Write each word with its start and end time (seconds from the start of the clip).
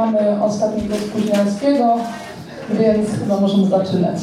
mamy 0.00 0.42
ostatniego 0.44 0.94
spóźnialskiego, 0.96 1.96
więc 2.70 3.10
chyba 3.18 3.40
możemy 3.40 3.66
zaczynać. 3.66 4.16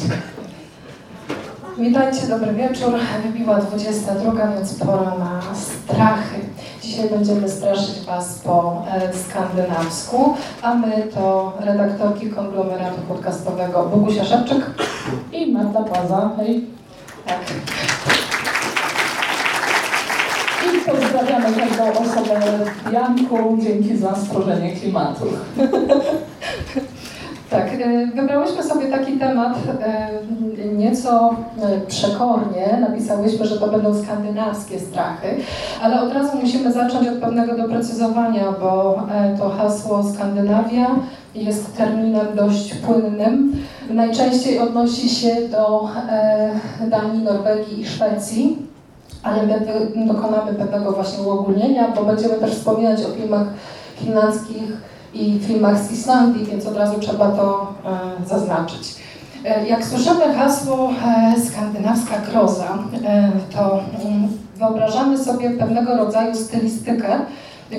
Witajcie, 1.78 2.26
dobry 2.26 2.52
wieczór. 2.52 2.94
Wybiła 3.22 3.56
22, 3.58 4.32
więc 4.54 4.74
pora 4.74 5.14
na 5.18 5.40
strachy. 5.54 6.40
Dzisiaj 6.82 7.10
będziemy 7.10 7.48
straszyć 7.48 8.00
Was 8.06 8.38
po 8.38 8.84
e, 8.90 9.12
skandynawsku, 9.14 10.34
a 10.62 10.74
my 10.74 11.02
to 11.14 11.52
redaktorki 11.60 12.30
konglomeratu 12.30 13.00
podcastowego 13.08 13.84
Bogusia 13.84 14.24
Szewczyk 14.24 14.66
i 15.32 15.52
Marta 15.52 15.82
Płaza. 15.82 16.30
Hej. 16.36 16.66
Tak. 17.26 17.38
Osobę 21.92 22.40
Janku. 22.92 23.58
Dzięki 23.62 23.96
za 23.96 24.14
stworzenie 24.14 24.72
klimatu. 24.72 25.24
Tak, 27.50 27.68
e, 27.80 28.06
wybrałyśmy 28.06 28.62
sobie 28.62 28.86
taki 28.86 29.12
temat 29.12 29.56
e, 29.82 30.08
nieco 30.74 31.36
e, 31.62 31.80
przekornie. 31.86 32.78
Napisałyśmy, 32.80 33.46
że 33.46 33.58
to 33.58 33.68
będą 33.68 34.02
skandynawskie 34.02 34.80
strachy, 34.80 35.28
ale 35.82 36.02
od 36.02 36.12
razu 36.12 36.36
musimy 36.42 36.72
zacząć 36.72 37.08
od 37.08 37.18
pewnego 37.18 37.56
doprecyzowania, 37.56 38.52
bo 38.60 39.02
to 39.38 39.50
hasło 39.50 40.02
Skandynawia 40.14 40.86
jest 41.34 41.76
terminem 41.76 42.26
dość 42.34 42.74
płynnym. 42.74 43.56
Najczęściej 43.90 44.58
odnosi 44.58 45.08
się 45.08 45.48
do 45.50 45.88
Danii, 46.86 47.24
Norwegii 47.24 47.80
i 47.80 47.86
Szwecji, 47.86 48.67
ale 49.22 49.46
my 49.46 50.06
dokonamy 50.06 50.54
pewnego 50.54 50.92
właśnie 50.92 51.22
uogólnienia, 51.22 51.88
bo 51.96 52.04
będziemy 52.04 52.34
też 52.34 52.50
wspominać 52.54 53.00
o 53.02 53.08
filmach 53.08 53.46
finlandzkich 53.96 54.72
i 55.14 55.40
filmach 55.40 55.78
z 55.78 55.92
Islandii, 55.92 56.44
więc 56.44 56.66
od 56.66 56.76
razu 56.76 57.00
trzeba 57.00 57.30
to 57.30 57.74
e, 57.84 58.28
zaznaczyć. 58.28 58.94
E, 59.44 59.68
jak 59.68 59.84
słyszymy 59.84 60.34
hasło 60.34 60.90
e, 61.06 61.40
skandynawska 61.40 62.18
groza, 62.30 62.78
to 63.56 63.80
mm, 64.04 64.28
wyobrażamy 64.56 65.18
sobie 65.18 65.50
pewnego 65.50 65.96
rodzaju 65.96 66.34
stylistykę, 66.34 67.18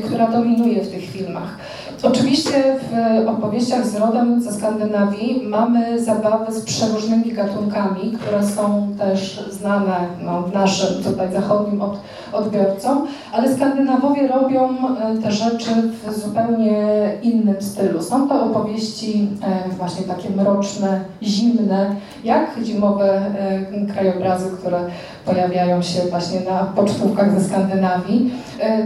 która 0.06 0.28
dominuje 0.28 0.84
w 0.84 0.92
tych 0.92 1.04
filmach. 1.04 1.58
Oczywiście 2.04 2.52
w 2.92 3.28
opowieściach 3.28 3.88
z 3.88 3.96
rodem 3.96 4.42
ze 4.42 4.54
Skandynawii 4.54 5.42
mamy 5.48 6.04
zabawy 6.04 6.52
z 6.54 6.62
przeróżnymi 6.62 7.32
gatunkami, 7.32 8.12
które 8.20 8.44
są 8.48 8.96
też 8.98 9.44
znane 9.52 10.08
no, 10.26 10.44
naszym 10.54 11.04
tutaj 11.04 11.34
zachodnim 11.34 11.82
od, 11.82 12.00
odbiorcom, 12.34 13.08
ale 13.32 13.56
Skandynawowie 13.56 14.28
robią 14.28 14.70
e, 14.70 15.18
te 15.24 15.32
rzeczy 15.32 15.70
w 16.06 16.14
zupełnie 16.14 16.84
innym 17.22 17.56
stylu. 17.60 18.02
Są 18.02 18.30
to 18.30 18.46
opowieści 18.46 19.28
e, 19.44 19.70
właśnie 19.70 20.04
takie 20.04 20.30
mroczne, 20.30 21.00
zimne, 21.24 21.96
jak 22.24 22.50
zimowe 22.64 23.22
e, 23.22 23.94
krajobrazy, 23.94 24.58
które 24.58 24.80
pojawiają 25.26 25.82
się 25.82 26.00
właśnie 26.10 26.40
na 26.40 26.64
pocztówkach 26.64 27.40
ze 27.40 27.50
Skandynawii. 27.50 28.32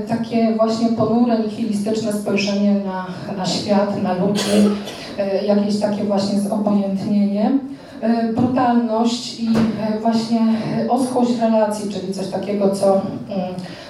Takie 0.07 0.55
właśnie 0.55 0.89
ponure, 0.95 1.39
nihilistyczne 1.39 2.13
spojrzenie 2.13 2.75
na, 2.85 3.05
na 3.37 3.45
świat, 3.45 4.03
na 4.03 4.13
ludzi, 4.13 4.69
jakieś 5.47 5.79
takie 5.79 6.03
właśnie 6.03 6.39
zobojętnienie. 6.39 7.51
E, 8.03 8.33
brutalność 8.33 9.39
i 9.39 9.47
e, 9.47 9.99
właśnie 9.99 10.39
oschłość 10.89 11.39
relacji, 11.39 11.91
czyli 11.91 12.13
coś 12.13 12.27
takiego, 12.27 12.69
co 12.69 12.93
mm, 12.93 13.01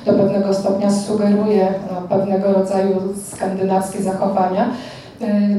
do 0.05 0.13
pewnego 0.13 0.53
stopnia 0.53 0.91
sugeruje 0.91 1.73
no, 1.91 2.01
pewnego 2.01 2.53
rodzaju 2.53 2.95
skandynawskie 3.31 4.03
zachowania. 4.03 4.69
E, 5.21 5.49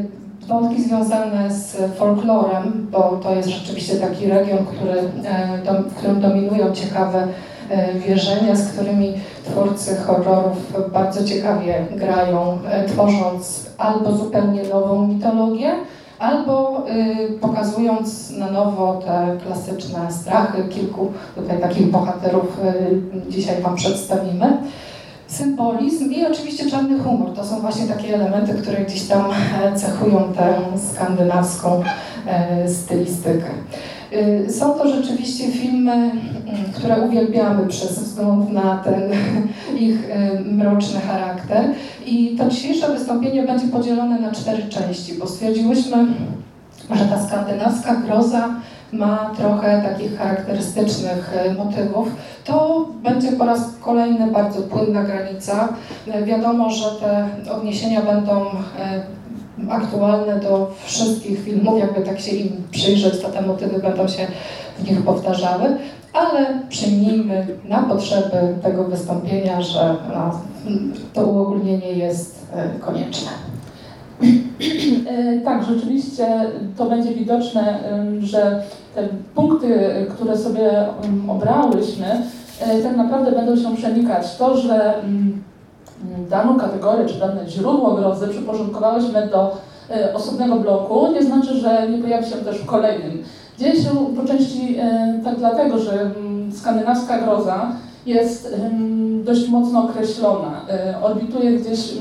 wątki 0.48 0.82
związane 0.82 1.54
z 1.54 1.76
folklorem, 1.96 2.86
bo 2.90 3.20
to 3.22 3.34
jest 3.34 3.48
rzeczywiście 3.48 3.96
taki 3.96 4.26
region, 4.26 4.58
który, 4.66 5.02
w 5.88 5.94
którym 5.94 6.20
dominują 6.20 6.72
ciekawe 6.72 7.28
wierzenia, 8.06 8.56
z 8.56 8.68
którymi 8.68 9.12
twórcy 9.44 9.96
horrorów 9.96 10.90
bardzo 10.92 11.24
ciekawie 11.24 11.86
grają, 11.90 12.58
tworząc 12.88 13.66
albo 13.78 14.12
zupełnie 14.12 14.62
nową 14.62 15.06
mitologię, 15.06 15.74
albo 16.18 16.82
y, 16.88 17.38
pokazując 17.38 18.30
na 18.30 18.50
nowo 18.50 19.02
te 19.04 19.36
klasyczne 19.46 20.12
strachy, 20.12 20.64
kilku 20.68 21.12
tutaj 21.34 21.60
takich 21.60 21.90
bohaterów 21.90 22.58
y, 23.26 23.30
dzisiaj 23.30 23.62
Wam 23.62 23.76
przedstawimy. 23.76 24.56
Symbolizm 25.26 26.12
i 26.12 26.26
oczywiście 26.26 26.70
czarny 26.70 26.98
humor. 26.98 27.32
To 27.34 27.44
są 27.44 27.60
właśnie 27.60 27.86
takie 27.86 28.14
elementy, 28.14 28.54
które 28.54 28.84
gdzieś 28.84 29.02
tam 29.02 29.24
e, 29.62 29.76
cechują 29.76 30.32
tę 30.36 30.54
skandynawską 30.92 31.82
e, 32.26 32.68
stylistykę. 32.68 33.46
Y, 34.14 34.52
są 34.52 34.74
to 34.74 34.88
rzeczywiście 34.88 35.48
filmy, 35.48 35.92
mm, 35.92 36.12
które 36.74 37.00
uwielbiamy 37.00 37.66
przez 37.66 37.98
wzgląd 37.98 38.52
na 38.52 38.76
ten 38.76 39.02
ich 39.86 40.10
y, 40.10 40.40
mroczny 40.40 41.00
charakter. 41.00 41.64
I 42.06 42.36
to 42.38 42.48
dzisiejsze 42.48 42.88
wystąpienie 42.88 43.42
będzie 43.42 43.66
podzielone 43.66 44.20
na 44.20 44.32
cztery 44.32 44.62
części, 44.68 45.14
bo 45.14 45.26
stwierdziłyśmy, 45.26 46.06
że 46.94 47.04
ta 47.04 47.26
skandynawska 47.26 47.94
groza 47.94 48.48
ma 48.92 49.30
trochę 49.36 49.82
takich 49.82 50.18
charakterystycznych 50.18 51.34
y, 51.50 51.54
motywów. 51.54 52.08
To 52.44 52.88
będzie 53.02 53.32
po 53.32 53.44
raz 53.44 53.60
kolejny 53.80 54.26
bardzo 54.26 54.62
płynna 54.62 55.02
granica. 55.02 55.68
Wiadomo, 56.24 56.70
że 56.70 56.90
te 56.90 57.52
odniesienia 57.52 58.02
będą 58.02 58.46
aktualne 59.70 60.40
do 60.40 60.70
wszystkich 60.84 61.44
filmów, 61.44 61.78
jakby 61.78 62.00
tak 62.00 62.20
się 62.20 62.36
im 62.36 62.62
przyjrzeć, 62.70 63.20
to 63.20 63.28
te 63.28 63.42
motywy 63.42 63.78
będą 63.78 64.08
się 64.08 64.26
w 64.78 64.90
nich 64.90 65.02
powtarzały, 65.02 65.64
ale 66.12 66.46
przyjmijmy 66.68 67.46
na 67.68 67.82
potrzeby 67.82 68.54
tego 68.62 68.84
wystąpienia, 68.84 69.62
że 69.62 69.96
no, 70.14 70.40
to 71.12 71.26
uogólnienie 71.26 71.92
jest 71.92 72.46
e, 72.54 72.68
konieczne. 72.80 73.30
E, 75.06 75.40
tak, 75.40 75.64
rzeczywiście 75.64 76.26
to 76.76 76.86
będzie 76.86 77.14
widoczne, 77.14 77.78
że 78.20 78.62
te 78.94 79.08
punkty, 79.34 79.90
które 80.14 80.38
sobie 80.38 80.70
obrałyśmy, 81.28 82.06
e, 82.60 82.82
tak 82.82 82.96
naprawdę 82.96 83.32
będą 83.32 83.56
się 83.56 83.76
przenikać. 83.76 84.36
To, 84.36 84.56
że 84.56 84.94
daną 86.30 86.58
kategorię 86.58 87.06
czy 87.06 87.18
dane 87.18 87.48
źródło 87.48 87.94
grozy 87.94 88.28
przyporządkowałyśmy 88.28 89.28
do 89.32 89.56
e, 89.90 90.14
osobnego 90.14 90.56
bloku, 90.56 91.12
nie 91.12 91.22
znaczy, 91.22 91.56
że 91.56 91.88
nie 91.88 91.98
pojawi 91.98 92.30
się 92.30 92.36
też 92.36 92.58
w 92.58 92.66
kolejnym. 92.66 93.22
Dzieje 93.58 93.76
się 93.82 93.90
po 94.16 94.28
części 94.28 94.76
e, 94.78 95.20
tak 95.24 95.38
dlatego, 95.38 95.78
że 95.78 96.10
skandynawska 96.56 97.18
groza 97.18 97.72
jest 98.06 98.54
dość 99.24 99.48
mocno 99.48 99.84
określona. 99.84 100.60
E, 100.70 101.02
orbituje 101.02 101.52
gdzieś 101.52 101.94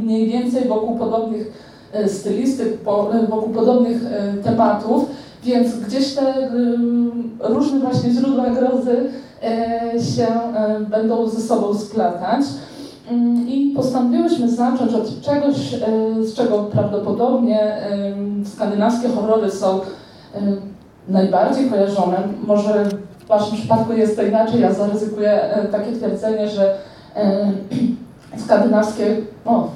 mniej 0.00 0.26
więcej 0.26 0.68
wokół 0.68 0.98
podobnych 0.98 1.70
stylistyk, 2.06 2.84
wokół 3.28 3.48
podobnych 3.48 4.02
tematów, 4.44 5.06
więc 5.44 5.76
gdzieś 5.76 6.14
te 6.14 6.50
różne 7.40 7.80
właśnie 7.80 8.10
źródła 8.10 8.50
grozy 8.50 9.10
się 10.14 10.26
będą 10.90 11.28
ze 11.28 11.40
sobą 11.40 11.74
splatać. 11.74 12.40
Mm, 13.08 13.48
I 13.48 13.72
postanowiłyśmy 13.76 14.50
zacząć 14.50 14.94
od 14.94 15.20
czegoś, 15.20 15.74
e, 15.74 15.78
z 16.24 16.34
czego 16.34 16.58
prawdopodobnie 16.58 17.76
skandynawskie 18.44 19.08
horrory 19.08 19.50
są 19.50 19.80
najbardziej 21.08 21.70
kojarzone. 21.70 22.16
Może 22.46 22.84
w 23.18 23.26
Waszym 23.26 23.56
przypadku 23.58 23.92
jest 23.92 24.16
to 24.16 24.22
inaczej. 24.22 24.60
Ja 24.60 24.72
zaryzykuję 24.72 25.42
e, 25.42 25.64
takie 25.64 25.92
twierdzenie, 25.92 26.48
że 26.48 26.74
skandynawskie. 28.44 29.16
O, 29.44 29.68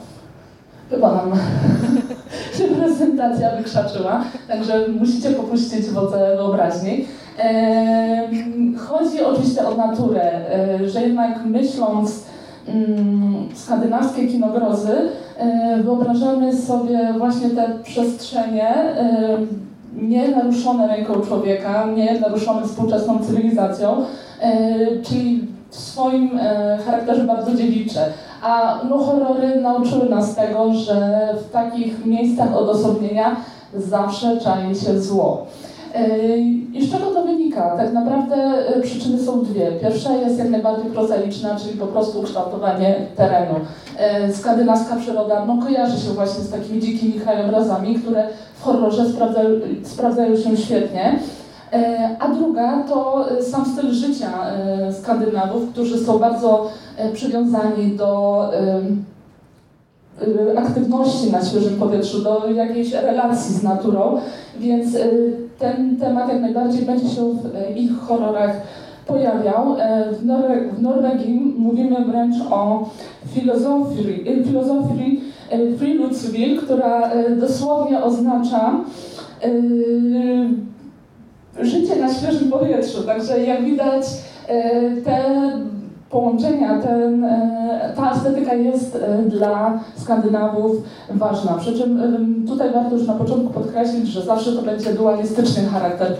chyba 0.90 1.14
nam 1.14 1.32
się 2.58 2.64
prezentacja 2.64 3.56
wykrzaczyła, 3.56 4.24
także 4.48 4.88
musicie 4.88 5.30
popuścić 5.30 5.86
wodze 5.86 6.36
wyobraźni. 6.36 7.06
Chodzi 8.88 9.24
oczywiście 9.24 9.68
o 9.68 9.74
naturę, 9.74 10.22
e, 10.22 10.88
że 10.88 11.02
jednak 11.02 11.44
myśląc, 11.44 12.24
skandynawskie 13.54 14.28
kinogrozy, 14.28 14.92
e, 15.38 15.82
wyobrażamy 15.82 16.56
sobie 16.56 17.14
właśnie 17.18 17.50
te 17.50 17.70
przestrzenie 17.84 18.68
e, 18.68 19.36
nie 20.02 20.28
naruszone 20.28 20.88
ręką 20.88 21.20
człowieka, 21.20 21.86
nie 21.96 22.20
naruszone 22.20 22.66
współczesną 22.66 23.18
cywilizacją, 23.18 24.04
e, 24.40 24.76
czyli 25.02 25.48
w 25.70 25.76
swoim 25.76 26.30
charakterze 26.86 27.24
bardzo 27.24 27.54
dziewicze. 27.54 28.06
A 28.42 28.80
no, 28.90 28.98
horrory 28.98 29.60
nauczyły 29.60 30.08
nas 30.08 30.34
tego, 30.34 30.74
że 30.74 31.28
w 31.48 31.52
takich 31.52 32.06
miejscach 32.06 32.56
odosobnienia 32.56 33.36
zawsze 33.76 34.40
czai 34.40 34.74
się 34.74 35.00
zło. 35.00 35.46
I 36.72 36.86
z 36.86 36.92
czego 36.92 37.06
to 37.06 37.24
wynika? 37.24 37.76
Tak 37.76 37.92
naprawdę 37.92 38.36
przyczyny 38.82 39.22
są 39.22 39.42
dwie. 39.42 39.72
Pierwsza 39.72 40.12
jest 40.12 40.38
jak 40.38 40.50
najbardziej 40.50 40.90
prozaiczna, 40.90 41.56
czyli 41.56 41.78
po 41.78 41.86
prostu 41.86 42.20
ukształtowanie 42.20 42.96
terenu. 43.16 43.54
Skandynawska 44.32 44.96
przyroda 44.96 45.44
no, 45.46 45.62
kojarzy 45.62 46.06
się 46.06 46.10
właśnie 46.10 46.44
z 46.44 46.50
takimi 46.50 46.80
dzikimi 46.80 47.12
krajobrazami, 47.12 47.94
które 47.94 48.28
w 48.54 48.62
horrorze 48.62 49.08
sprawdzają, 49.08 49.50
sprawdzają 49.82 50.36
się 50.36 50.56
świetnie. 50.56 51.18
E, 51.74 52.16
a 52.18 52.28
druga 52.28 52.82
to 52.88 53.30
e, 53.30 53.42
sam 53.42 53.64
styl 53.66 53.90
życia 53.90 54.30
e, 54.46 54.92
Skandynawów, 54.92 55.70
którzy 55.72 56.04
są 56.04 56.18
bardzo 56.18 56.70
przywiązani 57.12 57.96
do 57.96 58.50
aktywności 60.56 61.32
na 61.32 61.44
świeżym 61.44 61.78
powietrzu, 61.78 62.22
do 62.22 62.50
jakiejś 62.50 62.92
relacji 62.92 63.54
z 63.54 63.62
naturą, 63.62 64.18
więc 64.60 64.96
ten 65.58 65.96
temat 65.96 66.28
jak 66.28 66.40
najbardziej 66.40 66.82
będzie 66.82 67.08
się 67.08 67.34
w 67.74 67.76
ich 67.76 67.98
horrorach 67.98 68.56
pojawiał. 69.06 69.76
W, 70.12 70.26
Norwe 70.26 70.60
w 70.72 70.82
Norwegii 70.82 71.54
mówimy 71.58 72.04
wręcz 72.04 72.36
o 72.50 72.90
filozofii, 73.26 74.24
filozofii 74.44 75.20
Friluftsliv, 75.78 76.62
która 76.62 77.10
dosłownie 77.40 78.02
oznacza 78.02 78.80
życie 81.60 81.96
na 81.96 82.14
świeżym 82.14 82.50
powietrzu. 82.50 83.02
Także 83.02 83.44
jak 83.44 83.64
widać, 83.64 84.04
e, 84.48 84.80
te 84.96 85.24
połączenia, 86.14 86.78
ten, 86.78 87.24
e, 87.24 87.92
ta 87.96 88.12
estetyka 88.12 88.54
jest 88.54 88.96
e, 88.96 89.22
dla 89.22 89.80
Skandynawów 89.96 90.76
ważna. 91.10 91.54
Przy 91.58 91.78
czym 91.78 92.00
tutaj 92.48 92.72
warto 92.72 92.96
już 92.96 93.06
na 93.06 93.14
początku 93.14 93.52
podkreślić, 93.52 94.06
że 94.06 94.22
zawsze 94.22 94.52
to 94.52 94.62
będzie 94.62 94.94
dualistyczny 94.94 95.66
charakter 95.66 96.16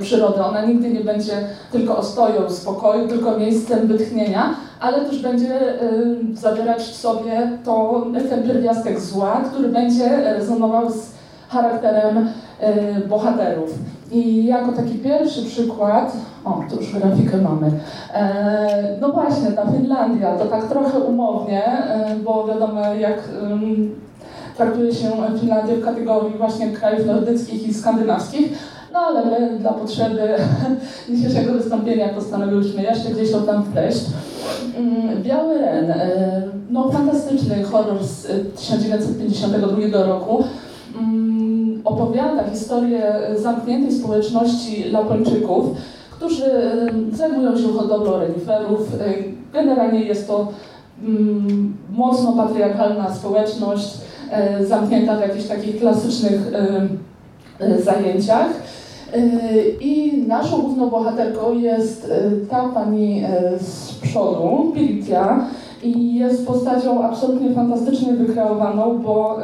przyrody. 0.00 0.44
Ona 0.44 0.64
nigdy 0.64 0.90
nie 0.90 1.00
będzie 1.00 1.32
tylko 1.72 1.96
ostoją 1.96 2.50
spokoju, 2.50 3.08
tylko 3.08 3.38
miejscem 3.38 3.86
wytchnienia, 3.86 4.54
ale 4.80 5.04
też 5.04 5.22
będzie 5.22 5.60
zawierać 6.34 6.82
w 6.82 6.96
sobie 6.96 7.50
to, 7.64 8.06
ten 8.30 8.42
pierwiastek 8.42 9.00
zła, 9.00 9.42
który 9.52 9.68
będzie 9.68 10.16
rezonował 10.16 10.90
z 10.90 11.10
charakterem 11.48 12.28
bohaterów. 13.08 13.70
I 14.14 14.46
jako 14.46 14.72
taki 14.72 14.94
pierwszy 14.94 15.42
przykład, 15.42 16.16
o, 16.44 16.62
tu 16.70 16.76
już 16.76 16.92
grafikę 16.92 17.36
mamy, 17.36 17.70
e, 18.14 18.96
no 19.00 19.08
właśnie, 19.12 19.50
ta 19.50 19.66
Finlandia, 19.66 20.36
to 20.36 20.44
tak 20.44 20.68
trochę 20.68 20.98
umownie, 20.98 21.64
e, 21.64 22.16
bo 22.24 22.46
wiadomo 22.46 22.94
jak 22.94 23.18
e, 23.18 23.58
traktuje 24.56 24.94
się 24.94 25.10
Finlandię 25.40 25.76
w 25.76 25.84
kategorii 25.84 26.38
właśnie 26.38 26.70
krajów 26.70 27.06
nordyckich 27.06 27.68
i 27.68 27.74
skandynawskich, 27.74 28.52
no 28.92 28.98
ale 29.00 29.24
my 29.24 29.58
dla 29.58 29.72
potrzeby 29.72 30.28
dzisiejszego 31.08 31.52
wystąpienia 31.52 32.08
postanowiłyśmy 32.08 32.82
jeszcze 32.82 33.10
gdzieś 33.10 33.32
to 33.32 33.40
tam 33.40 33.64
wpleść. 33.64 34.04
Mm, 34.76 35.22
Biały 35.22 35.58
Ren, 35.58 35.90
e, 35.90 36.42
no 36.70 36.90
fantastyczny 36.90 37.64
horror 37.64 38.04
z 38.04 38.26
1952 38.56 40.04
roku, 40.06 40.44
opowiada 41.84 42.50
historię 42.50 43.02
zamkniętej 43.36 43.92
społeczności 43.92 44.84
Lapończyków, 44.90 45.66
którzy 46.10 46.44
zajmują 47.12 47.58
się 47.58 47.68
hodowlą 47.68 48.18
reniferów. 48.18 48.80
Generalnie 49.52 50.00
jest 50.00 50.28
to 50.28 50.48
mm, 51.02 51.76
mocno 51.90 52.32
patriarchalna 52.32 53.14
społeczność, 53.14 53.94
e, 54.30 54.66
zamknięta 54.66 55.16
w 55.16 55.20
jakichś 55.20 55.44
takich 55.44 55.80
klasycznych 55.80 56.40
e, 57.60 57.82
zajęciach. 57.82 58.48
E, 59.12 59.20
I 59.80 60.22
naszą 60.26 60.62
główną 60.62 60.90
bohaterką 60.90 61.54
jest 61.54 62.12
ta 62.50 62.68
pani 62.68 63.22
z 63.60 63.94
przodu, 63.94 64.72
Pilitia, 64.74 65.46
i 65.82 66.14
jest 66.14 66.46
postacią 66.46 67.02
absolutnie 67.02 67.54
fantastycznie 67.54 68.12
wykreowaną, 68.12 68.98
bo 68.98 69.38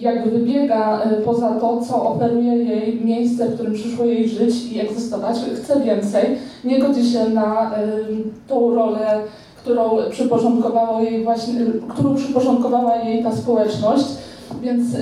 jakby 0.00 0.30
wybiega 0.30 1.02
e, 1.02 1.10
poza 1.10 1.48
to, 1.48 1.80
co 1.80 2.10
oferuje 2.10 2.56
jej 2.56 3.00
miejsce, 3.04 3.48
w 3.48 3.54
którym 3.54 3.74
przyszło 3.74 4.04
jej 4.04 4.28
żyć 4.28 4.72
i 4.72 4.80
egzystować, 4.80 5.36
chce 5.62 5.80
więcej, 5.80 6.24
nie 6.64 6.78
godzi 6.78 7.12
się 7.12 7.28
na 7.28 7.70
tą 8.48 8.74
rolę, 8.74 9.20
którą 9.56 9.96
jej 11.00 11.24
właśnie, 11.24 11.54
którą 11.88 12.14
przyporządkowała 12.14 12.96
jej 12.96 13.24
ta 13.24 13.32
społeczność, 13.32 14.06
więc 14.62 14.94
e, 14.94 14.98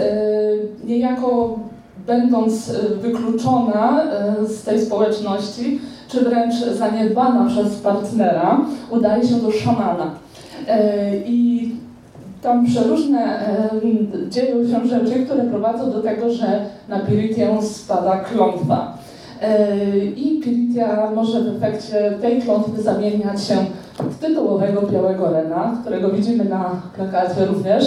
niejako 0.85 1.59
będąc 2.07 2.71
e, 2.71 2.95
wykluczona 2.95 4.03
z 4.47 4.63
tej 4.63 4.81
społeczności, 4.81 5.81
czy 6.09 6.21
wręcz 6.25 6.55
zaniedbana 6.55 7.47
przez 7.47 7.75
partnera, 7.75 8.61
udaje 8.91 9.29
się 9.29 9.35
do 9.35 9.51
szamana. 9.51 10.11
I 11.27 11.71
tam 12.43 12.67
przeróżne 12.67 13.41
dzieją 14.29 14.69
się 14.69 14.87
rzeczy, 14.87 15.25
które 15.25 15.45
prowadzą 15.45 15.93
do 15.93 16.03
tego, 16.03 16.31
że 16.31 16.67
na 16.89 17.01
Piritię 17.01 17.63
spada 17.63 18.19
klątwa. 18.19 18.99
E, 19.43 19.99
I 19.99 20.41
Piritia 20.41 21.11
może 21.15 21.41
w 21.41 21.57
efekcie 21.57 22.13
tej 22.23 22.43
klątwy 22.43 22.83
zamieniać 22.83 23.45
się 23.45 23.57
w 23.99 24.19
tytułowego 24.19 24.83
białego 24.83 25.31
rena, 25.31 25.79
którego 25.81 26.11
widzimy 26.11 26.45
na 26.45 26.83
plakacie 26.97 27.47
również. 27.47 27.85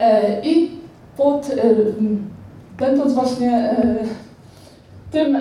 E, 0.00 0.40
I 0.42 0.70
pod, 1.16 1.50
będąc 2.78 3.12
właśnie 3.12 3.52
e, 3.52 3.96
tym 5.10 5.38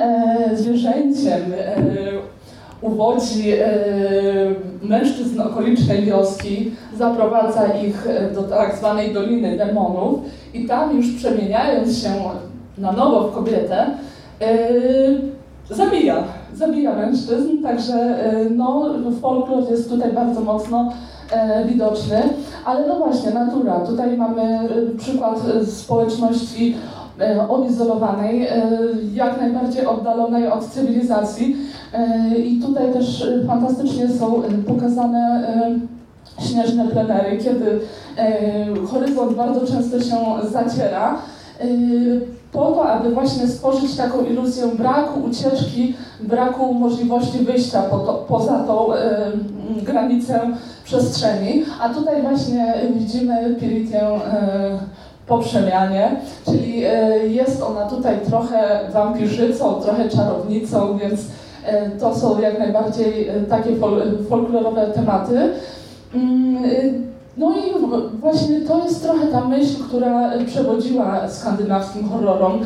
zwierzęciem, 0.56 1.42
uwodzi 2.82 3.52
e, 3.52 3.68
mężczyzn 4.82 5.42
okolicznej 5.42 6.02
wioski, 6.06 6.72
zaprowadza 6.98 7.68
ich 7.68 8.08
e, 8.08 8.32
do 8.32 8.44
tak 8.44 8.78
zwanej 8.78 9.14
Doliny 9.14 9.58
Demonów 9.58 10.20
i 10.54 10.66
tam 10.66 10.98
już 10.98 11.12
przemieniając 11.12 11.98
się 11.98 12.10
na 12.78 12.92
nowo 12.92 13.28
w 13.28 13.36
kobietę, 13.36 13.86
e, 14.42 14.58
zabija, 15.70 16.24
zabija 16.54 16.96
mężczyzn, 16.96 17.64
także 17.64 18.18
no, 18.56 18.90
folklor 19.22 19.72
jest 19.72 19.90
tutaj 19.90 20.12
bardzo 20.12 20.42
mocno 20.42 20.94
widoczny, 21.66 22.22
ale 22.66 22.88
no 22.88 22.96
właśnie, 22.96 23.32
natura. 23.32 23.80
Tutaj 23.80 24.18
mamy 24.18 24.70
przykład 24.98 25.40
społeczności 25.66 26.76
odizolowanej, 27.50 28.48
jak 29.14 29.42
najbardziej 29.42 29.86
oddalonej 29.86 30.48
od 30.48 30.66
cywilizacji, 30.66 31.56
I 32.46 32.60
tutaj 32.60 32.94
też 32.94 33.28
fantastycznie 33.48 34.10
są 34.10 34.42
pokazane 34.68 35.48
śnieżne 36.40 36.88
plenery, 36.88 37.38
kiedy 37.38 37.80
e, 38.18 38.88
horyzont 38.92 39.34
bardzo 39.34 39.68
często 39.68 40.02
się 40.02 40.16
zaciera 40.52 41.18
po 42.52 42.72
to, 42.72 42.90
aby 42.90 43.12
właśnie 43.12 43.48
stworzyć 43.48 43.98
taką 43.98 44.26
iluzję 44.26 44.68
braku 44.68 45.20
ucieczki, 45.20 45.94
braku 46.20 46.74
możliwości 46.74 47.38
wyjścia 47.38 47.82
po 47.82 47.98
to, 47.98 48.14
poza 48.14 48.60
tą 48.60 48.94
y, 48.94 48.98
granicę 49.82 50.40
przestrzeni. 50.84 51.64
A 51.82 51.90
tutaj 51.90 52.22
właśnie 52.22 52.74
widzimy 52.96 53.56
Piritię 53.60 54.02
po 55.28 55.38
przemianie, 55.38 56.16
czyli 56.46 56.80
jest 57.28 57.62
ona 57.62 57.86
tutaj 57.86 58.16
trochę 58.30 58.80
wampirzycą, 58.94 59.74
trochę 59.74 60.10
czarownicą, 60.10 60.98
więc 60.98 61.22
E, 61.66 61.90
to 61.90 62.16
są 62.16 62.42
jak 62.42 62.60
najbardziej 62.60 63.28
e, 63.28 63.42
takie 63.42 63.76
fol 63.76 64.02
folklorowe 64.30 64.88
tematy. 64.88 65.50
Mm, 66.16 66.66
e, 66.66 66.70
no 67.38 67.52
i 67.52 67.88
właśnie 68.20 68.62
to 68.62 68.84
jest 68.84 69.04
trochę 69.04 69.28
ta 69.28 69.46
myśl, 69.46 69.84
która 69.88 70.32
przewodziła 70.46 71.30
skandynawskim 71.30 72.10
horrorom, 72.10 72.60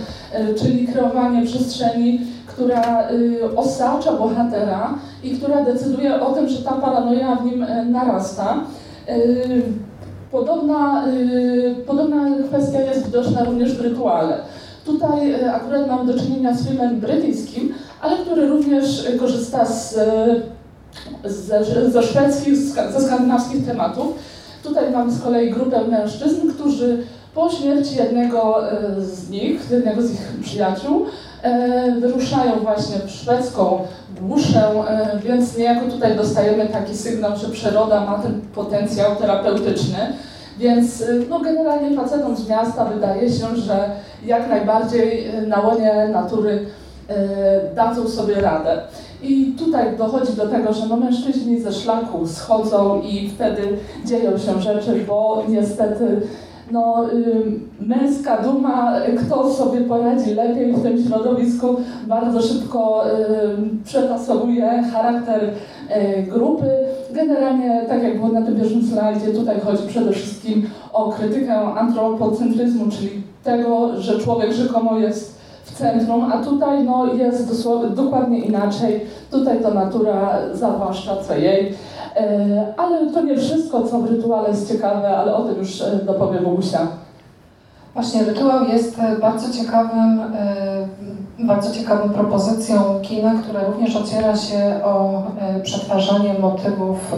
czyli 0.58 0.88
kreowanie 0.88 1.46
przestrzeni, 1.46 2.22
która 2.48 3.08
osacza 3.56 4.12
bohatera 4.12 4.94
i 5.24 5.30
która 5.30 5.64
decyduje 5.64 6.22
o 6.22 6.34
tym, 6.34 6.50
że 6.50 6.64
ta 6.64 6.72
paranoja 6.72 7.36
w 7.36 7.46
nim 7.46 7.66
narasta. 7.92 8.64
Podobna, 10.32 11.04
podobna 11.88 12.26
kwestia 12.48 12.82
jest 12.82 13.06
widoczna 13.06 13.44
również 13.44 13.74
w 13.74 13.82
rytuale. 13.82 14.38
Tutaj 14.86 15.46
akurat 15.46 15.88
mamy 15.88 16.14
do 16.14 16.20
czynienia 16.20 16.54
z 16.54 16.68
filmem 16.68 17.00
brytyjskim, 17.00 17.74
ale 18.02 18.18
który 18.18 18.48
również 18.48 19.08
korzysta 19.20 19.66
z, 19.66 20.00
ze, 21.26 21.92
ze 21.92 22.04
szwedzkich, 22.04 22.58
ze 22.58 23.02
skandynawskich 23.02 23.66
tematów. 23.66 24.08
Tutaj 24.64 24.92
mamy 24.92 25.12
z 25.12 25.22
kolei 25.22 25.52
grupę 25.52 25.88
mężczyzn, 25.88 26.52
którzy 26.54 27.04
po 27.36 27.50
śmierci 27.50 27.96
jednego 27.96 28.72
e, 28.72 29.02
z 29.02 29.30
nich, 29.30 29.72
jednego 29.72 30.02
z 30.02 30.12
ich 30.12 30.28
przyjaciół, 30.44 31.06
e, 31.42 31.92
wyruszają 31.92 32.60
właśnie 32.60 32.96
w 33.08 33.12
szwedzką 33.12 33.80
głuszę, 34.22 34.72
e, 34.88 35.20
więc 35.24 35.58
niejako 35.58 35.92
tutaj 35.92 36.16
dostajemy 36.16 36.68
taki 36.68 36.98
sygnał, 36.98 37.38
że 37.38 37.50
przyroda 37.50 38.06
ma 38.06 38.20
ten 38.20 38.42
potencjał 38.42 39.16
terapeutyczny. 39.16 40.14
Więc 40.58 41.04
no, 41.30 41.40
generalnie 41.40 41.98
facetom 41.98 42.36
z 42.36 42.50
miasta 42.50 42.86
wydaje 42.86 43.30
się, 43.30 43.56
że 43.56 43.90
jak 44.26 44.50
najbardziej 44.50 45.32
na 45.48 45.62
łonie 45.62 46.10
natury 46.12 46.66
dadzą 47.76 48.10
sobie 48.10 48.36
radę. 48.36 48.82
I 49.24 49.54
tutaj 49.58 49.98
dochodzi 49.98 50.34
do 50.34 50.48
tego, 50.48 50.74
że 50.74 50.88
no 50.88 50.98
mężczyźni 50.98 51.60
ze 51.60 51.74
szlaku 51.74 52.28
schodzą 52.28 53.02
i 53.02 53.30
wtedy 53.30 53.62
dzieją 54.06 54.38
się 54.38 54.62
rzeczy, 54.62 55.06
bo 55.08 55.44
niestety 55.50 56.22
no, 56.72 57.06
męska 57.80 58.42
duma, 58.42 58.96
kto 59.26 59.54
sobie 59.54 59.82
poradzi 59.82 60.34
lepiej 60.34 60.74
w 60.74 60.84
tym 60.84 61.04
środowisku, 61.04 61.76
bardzo 62.08 62.42
szybko 62.42 63.04
przetasowuje 63.86 64.84
charakter 64.94 65.44
y, 65.44 65.52
grupy. 66.24 66.70
Generalnie, 67.14 67.86
tak 67.88 68.04
jak 68.04 68.18
było 68.18 68.30
na 68.30 68.42
tym 68.42 68.56
pierwszym 68.56 68.88
slajdzie, 68.88 69.28
tutaj 69.28 69.60
chodzi 69.60 69.88
przede 69.88 70.12
wszystkim 70.12 70.70
o 70.94 71.12
krytykę 71.12 71.60
antropocentryzmu, 71.60 72.86
czyli 72.92 73.10
tego, 73.44 74.02
że 74.02 74.20
człowiek 74.20 74.52
rzekomo 74.52 75.00
jest 75.00 75.39
centrum, 75.80 76.32
a 76.34 76.44
tutaj 76.44 76.84
no, 76.84 77.14
jest 77.14 77.48
dosłownie, 77.48 77.90
dokładnie 77.90 78.40
inaczej. 78.40 79.06
Tutaj 79.32 79.64
to 79.64 79.74
natura 79.74 80.32
zawłaszcza 80.54 81.16
co 81.16 81.36
jej. 81.36 81.74
E, 82.16 82.74
ale 82.78 83.12
to 83.12 83.22
nie 83.22 83.38
wszystko, 83.38 83.84
co 83.84 84.00
w 84.00 84.12
rytuale 84.12 84.50
jest 84.50 84.72
ciekawe, 84.74 85.18
ale 85.18 85.36
o 85.36 85.42
tym 85.42 85.58
już 85.58 85.82
e, 85.82 85.96
dopowie 85.96 86.42
Bogusia. 86.42 86.88
Właśnie 87.94 88.24
rytuał 88.24 88.68
jest 88.68 89.00
e, 89.00 89.18
bardzo 89.22 89.54
ciekawym, 89.54 90.22
bardzo 91.40 91.72
ciekawą 91.72 92.10
propozycją 92.10 93.00
kina, 93.02 93.34
która 93.44 93.64
również 93.64 93.96
ociera 93.96 94.36
się 94.36 94.80
o 94.84 95.24
przetwarzanie 95.64 96.34
motywów 96.40 97.16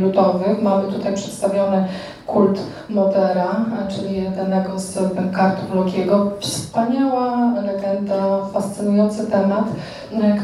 ludowych. 0.00 0.62
Mamy 0.62 0.92
tutaj 0.92 1.14
przedstawiony 1.14 1.84
kult 2.26 2.60
Modera, 2.90 3.64
czyli 3.88 4.22
jednego 4.22 4.78
z 4.78 4.98
kartów 5.32 5.74
Lokiego. 5.74 6.30
Wspaniała 6.40 7.52
legenda, 7.66 8.46
fascynujący 8.52 9.26
temat, 9.26 9.64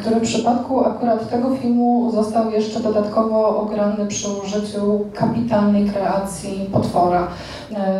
który 0.00 0.20
w 0.20 0.22
przypadku 0.22 0.84
akurat 0.84 1.30
tego 1.30 1.50
filmu 1.56 2.10
został 2.14 2.50
jeszcze 2.50 2.80
dodatkowo 2.80 3.60
ograny 3.60 4.06
przy 4.06 4.28
użyciu 4.28 5.04
kapitalnej 5.14 5.84
kreacji 5.90 6.70
potwora. 6.72 7.26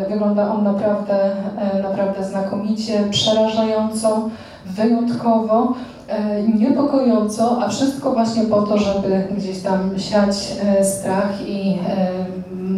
Wygląda 0.08 0.52
on 0.54 0.64
naprawdę, 0.64 1.30
naprawdę 1.82 2.24
znakomicie, 2.24 3.04
przerażająco, 3.10 4.28
wyjątkowo 4.66 5.74
niepokojąco, 6.54 7.62
a 7.62 7.68
wszystko 7.68 8.12
właśnie 8.12 8.42
po 8.42 8.62
to, 8.62 8.78
żeby 8.78 9.28
gdzieś 9.36 9.62
tam 9.62 9.98
siać 9.98 10.36
strach 10.82 11.48
i 11.48 11.78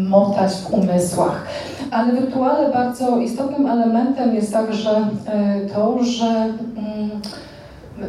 motać 0.09 0.53
w 0.53 0.75
umysłach. 0.75 1.47
Ale 1.91 2.13
w 2.13 2.19
rytuale 2.19 2.73
bardzo 2.73 3.19
istotnym 3.19 3.67
elementem 3.67 4.35
jest 4.35 4.53
także 4.53 5.09
e, 5.27 5.61
to, 5.75 6.05
że 6.05 6.27
mm, 6.27 7.11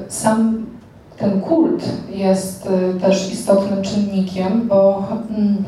sam 0.08 0.66
ten 1.18 1.42
kult 1.42 1.84
jest 2.10 2.70
e, 2.70 3.00
też 3.00 3.34
istotnym 3.34 3.82
czynnikiem, 3.82 4.68
bo 4.68 5.08
mm, 5.38 5.64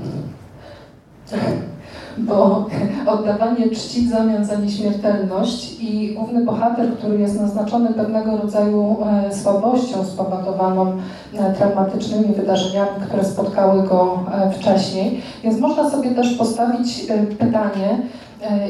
bo 2.18 2.66
oddawanie 3.14 3.70
czci 3.70 4.02
w 4.02 4.10
zamian 4.10 4.46
za 4.46 4.56
nieśmiertelność 4.56 5.82
i 5.82 6.18
ówny 6.22 6.46
bohater, 6.46 6.98
który 6.98 7.20
jest 7.20 7.42
naznaczony 7.42 7.94
pewnego 7.94 8.38
rodzaju 8.38 8.98
e, 9.06 9.36
słabością 9.36 10.04
spowodowaną 10.04 10.98
e, 11.38 11.54
traumatycznymi 11.54 12.34
wydarzeniami, 12.36 13.02
które 13.08 13.24
spotkały 13.24 13.84
go 13.84 14.20
e, 14.34 14.52
wcześniej. 14.52 15.22
Więc 15.44 15.60
można 15.60 15.90
sobie 15.90 16.12
też 16.12 16.34
postawić 16.34 17.06
pytanie, 17.40 18.02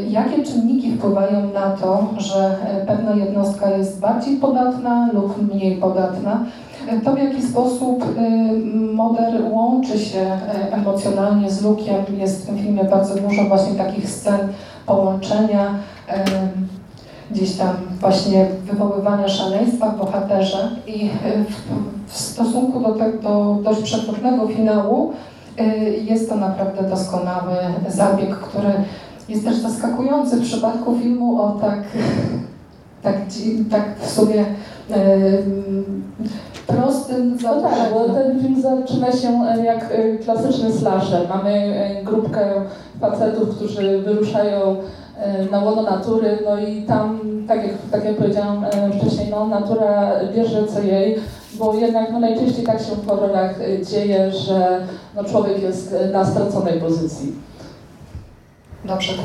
jakie 0.10 0.44
czynniki 0.44 0.92
wpływają 0.92 1.54
na 1.54 1.70
to, 1.70 2.08
że 2.18 2.56
pewna 2.88 3.16
jednostka 3.16 3.70
jest 3.70 4.00
bardziej 4.00 4.38
podatna 4.38 5.10
lub 5.14 5.54
mniej 5.54 5.76
podatna 5.76 6.46
to, 7.04 7.14
w 7.14 7.18
jaki 7.18 7.42
sposób 7.42 8.04
y, 8.04 8.94
Moder 8.94 9.42
łączy 9.52 10.00
się 10.00 10.20
y, 10.20 10.74
emocjonalnie 10.74 11.52
z 11.52 11.62
Lukiem, 11.62 11.96
jest 12.18 12.44
w 12.44 12.46
tym 12.46 12.58
filmie 12.58 12.84
bardzo 12.84 13.16
dużo 13.16 13.44
właśnie 13.44 13.74
takich 13.74 14.10
scen 14.10 14.40
połączenia, 14.86 15.70
y, 16.10 16.14
gdzieś 17.32 17.56
tam 17.56 17.70
właśnie 18.00 18.46
wywoływania 18.66 19.28
szaleństwa 19.28 19.90
w 19.90 19.98
bohaterze 19.98 20.70
i 20.88 21.10
w, 22.08 22.18
stosunku 22.18 22.80
do, 22.80 22.92
te, 22.92 23.14
do 23.14 23.58
dość 23.64 23.82
przewrotnego 23.82 24.48
finału 24.48 25.14
jest 26.02 26.30
to 26.30 26.36
naprawdę 26.36 26.90
doskonały 26.90 27.54
zabieg, 27.88 28.30
który 28.30 28.74
jest 29.30 29.46
też 29.46 29.56
zaskakujący 29.56 30.38
w 30.38 30.44
przypadku 30.44 31.00
filmu 31.00 31.42
o 31.42 31.52
tak, 31.52 31.80
tak, 33.02 33.16
tak 33.72 34.00
w 34.00 34.10
sumie 34.10 34.46
prostym 36.68 37.38
No 37.44 37.62
tak, 37.62 37.94
bo 37.94 38.14
ten 38.14 38.42
film 38.42 38.62
zaczyna 38.62 39.12
się 39.12 39.42
jak 39.64 39.92
e, 39.92 40.18
klasyczny 40.18 40.72
slasher. 40.72 41.28
Mamy 41.30 41.74
grupkę 42.04 42.42
facetów, 43.00 43.56
którzy 43.56 44.02
wyruszają 44.02 44.76
na 45.52 45.60
łono 45.60 45.82
natury, 45.82 46.38
no 46.46 46.60
i 46.60 46.84
tam, 46.84 47.20
tak 47.48 47.64
jak, 47.64 47.76
tak 47.92 48.06
jak 48.06 48.16
powiedziałam 48.16 48.66
wcześniej, 49.00 49.28
no, 49.32 49.48
natura 49.48 50.12
bierze 50.36 50.68
co 50.68 50.82
jej, 50.82 51.16
bo 51.54 51.74
jednak 51.74 52.12
no, 52.12 52.20
najczęściej 52.20 52.66
tak 52.66 52.80
się 52.80 52.96
w 52.96 53.08
horrorach 53.08 53.56
dzieje, 53.92 54.32
że 54.32 54.80
no, 55.16 55.24
człowiek 55.24 55.62
jest 55.62 55.96
na 56.14 56.26
straconej 56.26 56.80
pozycji. 56.80 57.34
Dobrze, 58.86 59.14
to 59.14 59.24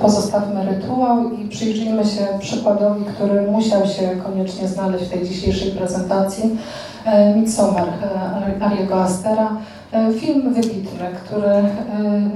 pozostawmy 0.00 0.64
rytuał 0.64 1.30
i 1.30 1.48
przyjrzyjmy 1.48 2.04
się 2.04 2.26
przykładowi, 2.40 3.04
który 3.04 3.42
musiał 3.42 3.86
się 3.86 4.16
koniecznie 4.24 4.68
znaleźć 4.68 5.04
w 5.04 5.10
tej 5.10 5.28
dzisiejszej 5.28 5.72
prezentacji. 5.72 6.58
E, 7.04 7.36
Midsommar 7.36 7.88
e, 7.88 8.64
Ariego 8.64 9.02
Astera. 9.02 9.56
E, 9.92 10.12
film 10.12 10.54
wybitny, 10.54 11.06
który 11.24 11.62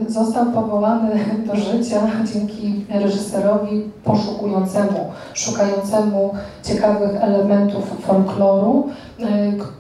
został 0.09 0.47
powołany 0.47 1.11
do 1.47 1.57
życia 1.57 2.01
dzięki 2.33 2.85
reżyserowi 2.91 3.83
poszukującemu, 4.05 5.13
szukającemu 5.35 6.35
ciekawych 6.63 7.23
elementów 7.23 8.01
folkloru 8.07 8.89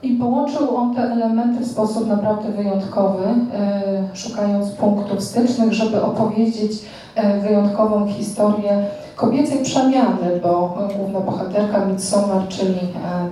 i 0.03 0.11
połączył 0.11 0.77
on 0.77 0.95
te 0.95 1.03
elementy 1.03 1.65
w 1.65 1.69
sposób 1.69 2.09
naprawdę 2.09 2.53
wyjątkowy, 2.53 3.25
szukając 4.15 4.71
punktów 4.71 5.23
stycznych, 5.23 5.73
żeby 5.73 6.03
opowiedzieć 6.03 6.73
wyjątkową 7.43 8.07
historię 8.07 8.87
kobiecej 9.17 9.65
przemiany, 9.65 10.41
bo 10.43 10.79
główna 10.97 11.21
bohaterka 11.21 11.87
Midsommar, 11.87 12.49
czyli 12.49 12.79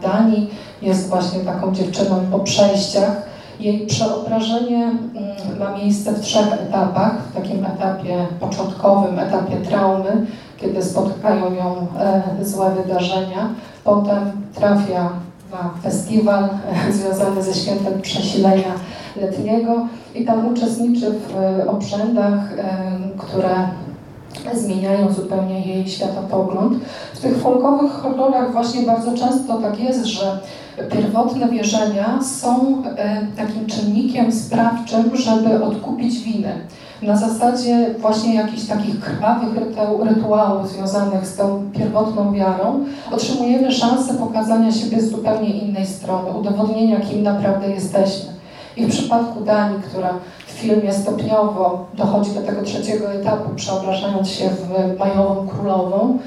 Dani, 0.03 0.49
jest 0.83 1.09
właśnie 1.09 1.41
taką 1.41 1.75
dziewczyną 1.75 2.17
po 2.33 2.39
przejściach. 2.39 3.32
Jej 3.63 3.87
przeobrażenie 3.87 4.85
mm, 4.85 5.59
ma 5.59 5.77
miejsce 5.77 6.13
w 6.13 6.21
trzech 6.21 6.53
etapach. 6.53 7.19
W 7.23 7.35
takim 7.35 7.67
etapie 7.67 8.27
początkowym, 8.41 9.19
etapie 9.19 9.57
traumy, 9.57 10.27
kiedy 10.59 10.83
spotkają 10.83 11.55
ją 11.55 11.87
e, 11.99 12.45
złe 12.45 12.71
wydarzenia. 12.71 13.49
Potem 13.85 14.19
trafia 14.55 15.11
na 15.53 15.71
festiwal 15.83 16.45
e, 16.45 16.93
związany 16.93 17.43
ze 17.43 17.55
świętem 17.55 18.01
przesilenia 18.01 18.73
letniego 19.17 19.87
i 20.15 20.25
tam 20.25 20.47
uczestniczy 20.47 21.11
w 21.11 21.37
e, 21.37 21.71
obrzędach, 21.71 22.41
które 23.19 23.69
zmieniają 24.55 25.13
zupełnie 25.13 25.67
jej 25.67 25.89
światopogląd. 25.89 26.85
W 27.15 27.21
tych 27.21 27.37
folkowych 27.37 27.93
horrorach 27.93 28.53
właśnie 28.53 28.83
bardzo 28.83 29.13
często 29.19 29.59
tak 29.59 29.81
jest, 29.81 30.05
że 30.05 30.39
pierwotne 30.93 31.49
wierzenia 31.49 32.23
są 32.23 32.83
e, 32.97 33.27
takim 33.37 33.67
czynnikiem 33.67 34.33
sprawczym, 34.33 35.17
żeby 35.17 35.65
odkupić 35.65 36.19
winę. 36.19 36.53
Na 37.03 37.17
zasadzie 37.17 37.95
właśnie 37.99 38.35
jakichś 38.35 38.67
takich 38.67 39.01
krwawych 39.01 39.49
rytuałów 40.03 40.69
związanych 40.69 41.27
z 41.27 41.37
tą 41.37 41.71
pierwotną 41.79 42.33
wiarą 42.33 42.85
otrzymujemy 43.13 43.73
szansę 43.73 44.15
pokazania 44.15 44.73
siebie 44.73 45.01
z 45.01 45.11
zupełnie 45.11 45.51
innej 45.51 45.87
strony, 45.87 46.31
udowodnienia, 46.31 47.01
kim 47.01 47.23
naprawdę 47.23 47.71
jesteśmy. 47.71 48.42
I 48.77 48.87
w 48.87 48.91
przypadku 48.91 49.41
Dani, 49.45 49.83
która 49.83 50.11
w 50.47 50.51
filmie 50.51 50.93
stopniowo 50.93 51.87
dochodzi 51.95 52.31
do 52.31 52.43
tego 52.43 52.63
trzeciego 52.63 53.13
etapu, 53.13 53.51
przeobrażając 53.57 54.29
się 54.29 54.49
w 54.49 54.99
majową 54.99 55.49
królową, 55.49 56.19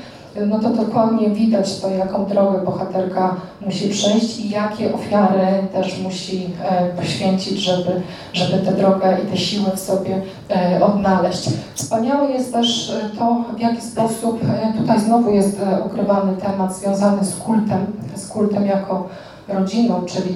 no 0.48 0.60
to 0.60 0.70
dokładnie 0.70 1.30
widać 1.30 1.80
to, 1.80 1.90
jaką 1.90 2.26
drogę 2.26 2.60
bohaterka 2.66 3.36
musi 3.62 3.90
przejść 3.90 4.40
i 4.40 4.50
jakie 4.50 4.94
ofiary 4.94 5.48
też 5.74 6.00
musi 6.00 6.50
e, 6.64 6.86
poświęcić, 6.90 7.60
żeby, 7.60 8.02
żeby 8.34 8.66
tę 8.66 8.72
drogę 8.72 9.18
i 9.24 9.32
tę 9.32 9.38
siłę 9.38 9.72
w 9.76 9.80
sobie 9.80 10.22
e, 10.50 10.86
odnaleźć. 10.86 11.50
Wspaniałe 11.74 12.32
jest 12.32 12.54
też 12.54 12.90
e, 12.90 13.18
to, 13.18 13.44
w 13.58 13.60
jaki 13.60 13.82
sposób 13.82 14.40
tutaj 14.78 15.00
znowu 15.00 15.32
jest 15.32 15.62
ukrywany 15.86 16.38
temat 16.38 16.76
związany 16.76 17.26
z 17.26 17.36
kultem, 17.36 17.86
z 18.16 18.28
kultem 18.28 18.66
jako 18.66 19.08
rodziną, 19.48 20.02
czyli 20.06 20.36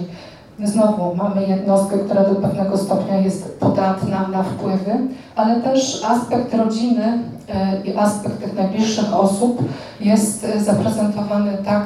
Znowu 0.63 1.15
mamy 1.15 1.47
jednostkę, 1.47 1.97
która 1.97 2.23
do 2.23 2.35
pewnego 2.35 2.77
stopnia 2.77 3.17
jest 3.17 3.59
podatna 3.59 4.27
na 4.27 4.43
wpływy, 4.43 4.91
ale 5.35 5.61
też 5.61 6.05
aspekt 6.07 6.53
rodziny 6.53 7.19
e, 7.49 7.81
i 7.83 7.97
aspekt 7.97 8.43
tych 8.43 8.55
najbliższych 8.55 9.15
osób 9.15 9.63
jest 9.99 10.45
e, 10.45 10.59
zaprezentowany 10.59 11.57
tak, 11.65 11.83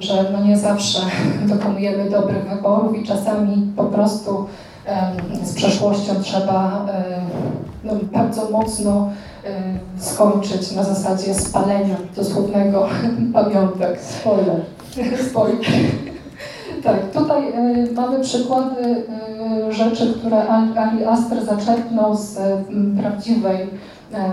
że 0.00 0.24
no 0.32 0.44
nie 0.44 0.58
zawsze 0.58 0.98
dokonujemy 1.56 2.10
dobrych 2.10 2.48
wyborów 2.48 2.98
i 2.98 3.04
czasami 3.06 3.72
po 3.76 3.84
prostu 3.84 4.46
z 5.44 5.54
przeszłością 5.54 6.12
trzeba 6.22 6.86
no, 7.84 7.92
bardzo 8.12 8.50
mocno 8.50 9.10
skończyć 9.98 10.72
na 10.72 10.84
zasadzie 10.84 11.34
spalenia 11.34 11.96
dosłownego 12.16 12.88
pamiątek. 13.34 14.00
Spoiler. 14.00 14.60
Spoiler. 15.30 16.11
Tak, 16.82 17.10
tutaj 17.10 17.48
y, 17.48 17.92
mamy 17.92 18.20
przykłady 18.20 19.04
y, 19.68 19.72
rzeczy, 19.72 20.14
które 20.14 20.48
Ali 20.48 21.04
Aster 21.04 21.44
zaczerpnął 21.44 22.16
z 22.16 22.36
y, 22.36 23.00
prawdziwej, 23.00 23.66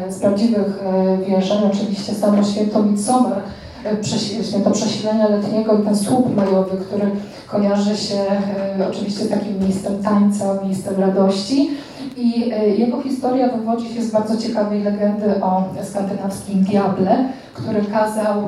z 0.10 0.20
prawdziwych 0.20 0.84
wierzeń. 1.28 1.58
Oczywiście 1.74 2.14
samo 2.14 2.44
święto 2.44 2.84
Midsommar, 2.84 3.42
święto 4.50 4.72
przesilenia 4.72 5.28
letniego 5.28 5.80
i 5.80 5.84
ten 5.84 5.96
słup 5.96 6.36
majowy, 6.36 6.78
który 6.78 7.12
kojarzy 7.48 7.98
się 7.98 8.18
oczywiście 8.90 9.26
z 9.26 9.30
takim 9.30 9.60
miejscem 9.60 10.04
tańca, 10.04 10.64
miejscem 10.64 11.00
radości. 11.00 11.70
I 12.18 12.50
jego 12.78 13.02
historia 13.02 13.50
wywodzi 13.50 13.94
się 13.94 14.02
z 14.04 14.12
bardzo 14.12 14.38
ciekawej 14.38 14.84
legendy 14.84 15.42
o 15.42 15.64
skandynawskim 15.84 16.64
diable, 16.64 17.18
który 17.54 17.82
kazał 17.82 18.48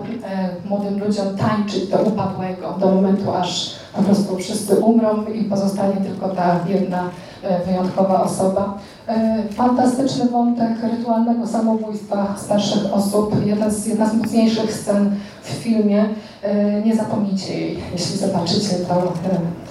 młodym 0.69 0.99
ludziom 0.99 1.37
tańczyć 1.37 1.87
do 1.87 1.97
upadłego, 1.97 2.75
do 2.79 2.91
momentu 2.91 3.31
aż 3.31 3.80
po 3.95 4.01
prostu 4.01 4.37
wszyscy 4.37 4.75
umrą 4.75 5.25
i 5.25 5.43
pozostanie 5.43 5.95
tylko 5.95 6.29
ta 6.29 6.59
jedna 6.67 7.09
e, 7.43 7.65
wyjątkowa 7.65 8.23
osoba. 8.23 8.77
E, 9.07 9.43
fantastyczny 9.49 10.25
wątek 10.25 10.71
rytualnego 10.97 11.47
samobójstwa 11.47 12.35
starszych 12.37 12.93
osób, 12.93 13.45
jedna 13.45 13.69
z, 13.69 13.85
jedna 13.85 14.09
z 14.09 14.13
mocniejszych 14.13 14.73
scen 14.73 15.15
w 15.43 15.47
filmie. 15.49 16.05
E, 16.43 16.81
nie 16.81 16.95
zapomnijcie 16.95 17.59
jej, 17.59 17.79
jeśli 17.91 18.17
zobaczycie, 18.17 18.75
to, 18.87 19.13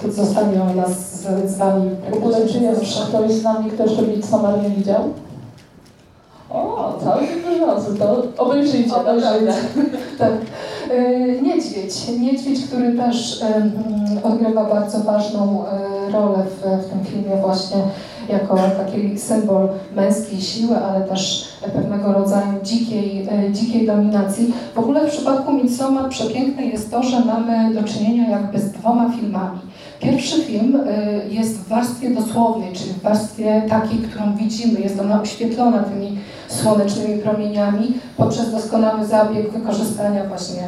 to 0.01 0.11
zostanie 0.11 0.63
ona 0.63 0.87
z, 0.87 1.21
z 1.51 1.57
Wami. 1.57 1.89
W 2.11 2.13
ogóle 2.13 2.47
czy 2.47 2.59
jest 2.59 2.81
ktoś 3.09 3.31
z 3.31 3.43
nami, 3.43 3.71
kto 3.71 3.83
jeszcze 3.83 4.01
Midsommar 4.01 4.63
nie 4.63 4.69
widział? 4.69 5.13
O, 6.49 6.99
cały 7.03 7.21
osób, 7.67 7.99
to 7.99 8.23
obejrzyjcie. 8.37 8.95
Obejrzyjcie. 8.95 9.53
E, 10.91 11.41
niedźwiedź. 11.41 11.93
Niedźwiedź, 12.19 12.65
który 12.67 12.93
też 12.93 13.43
odgrywa 14.23 14.63
bardzo 14.63 14.99
ważną 14.99 15.65
e, 15.67 16.11
rolę 16.11 16.43
w, 16.43 16.85
w 16.85 16.89
tym 16.89 17.05
filmie 17.05 17.37
właśnie 17.41 17.77
jako 18.29 18.55
taki 18.55 19.19
symbol 19.19 19.69
męskiej 19.95 20.41
siły, 20.41 20.77
ale 20.77 21.05
też 21.05 21.49
pewnego 21.73 22.13
rodzaju 22.13 22.53
dzikiej, 22.63 23.27
e, 23.31 23.51
dzikiej 23.51 23.87
dominacji. 23.87 24.53
W 24.75 24.79
ogóle 24.79 25.07
w 25.07 25.11
przypadku 25.11 25.53
Midsommar 25.53 26.09
przepiękne 26.09 26.65
jest 26.65 26.91
to, 26.91 27.03
że 27.03 27.25
mamy 27.25 27.73
do 27.73 27.83
czynienia 27.83 28.29
jakby 28.29 28.59
z 28.59 28.71
dwoma 28.71 29.09
filmami. 29.19 29.59
Pierwszy 30.01 30.43
film 30.43 30.83
jest 31.29 31.57
w 31.57 31.67
warstwie 31.67 32.09
dosłownej, 32.09 32.73
czyli 32.73 32.89
w 32.89 33.01
warstwie 33.01 33.61
takiej, 33.69 33.99
którą 33.99 34.35
widzimy. 34.35 34.79
Jest 34.79 34.99
ona 34.99 35.21
oświetlona 35.21 35.83
tymi 35.83 36.17
słonecznymi 36.47 37.21
promieniami 37.21 37.93
poprzez 38.17 38.51
doskonały 38.51 39.05
zabieg 39.05 39.51
wykorzystania 39.51 40.23
właśnie 40.25 40.63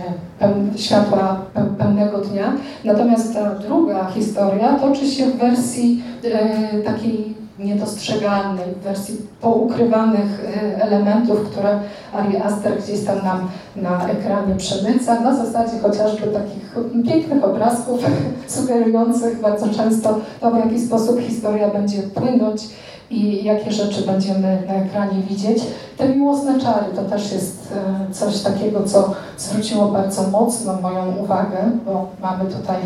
światła 0.75 1.41
pełnego 1.77 2.17
dnia. 2.17 2.53
Natomiast 2.83 3.33
ta 3.33 3.55
druga 3.55 4.05
historia 4.05 4.79
toczy 4.79 5.07
się 5.07 5.25
w 5.25 5.37
wersji 5.37 6.03
e, 6.23 6.81
takiej 6.81 7.42
niedostrzegalnej, 7.59 8.65
wersji 8.83 9.17
poukrywanych 9.41 10.45
e, 10.45 10.83
elementów, 10.83 11.49
które 11.49 11.79
Ari 12.13 12.37
Aster 12.37 12.77
gdzieś 12.83 13.05
tam 13.05 13.23
nam 13.23 13.47
na 13.75 14.09
ekranie 14.09 14.55
przemyca, 14.55 15.19
na 15.19 15.35
zasadzie 15.45 15.79
chociażby 15.79 16.27
takich 16.27 16.75
pięknych 17.05 17.43
obrazków 17.43 17.99
sugerujących 18.47 19.41
bardzo 19.41 19.69
często 19.69 20.19
to, 20.41 20.51
w 20.51 20.57
jaki 20.57 20.79
sposób 20.79 21.19
historia 21.19 21.67
będzie 21.69 22.03
płynąć 22.03 22.61
i 23.09 23.43
jakie 23.43 23.71
rzeczy 23.71 24.01
będziemy 24.01 24.63
na 24.67 24.73
ekranie 24.73 25.23
widzieć. 25.29 25.63
Te 25.97 26.09
miłosne 26.09 26.59
czary 26.59 26.85
to 26.95 27.03
też 27.03 27.31
jest 27.31 27.73
e, 28.09 28.13
coś 28.13 28.41
takiego, 28.41 28.83
co 28.83 29.13
zwróciło 29.37 29.87
bardzo 29.87 30.23
mocno 30.23 30.81
moją 30.81 31.15
uwagę, 31.15 31.57
bo 31.85 32.07
mamy 32.21 32.45
tutaj 32.45 32.77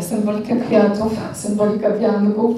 symbolikę 0.00 0.56
kwiatów, 0.56 1.12
symbolikę 1.34 1.98
wianków 1.98 2.56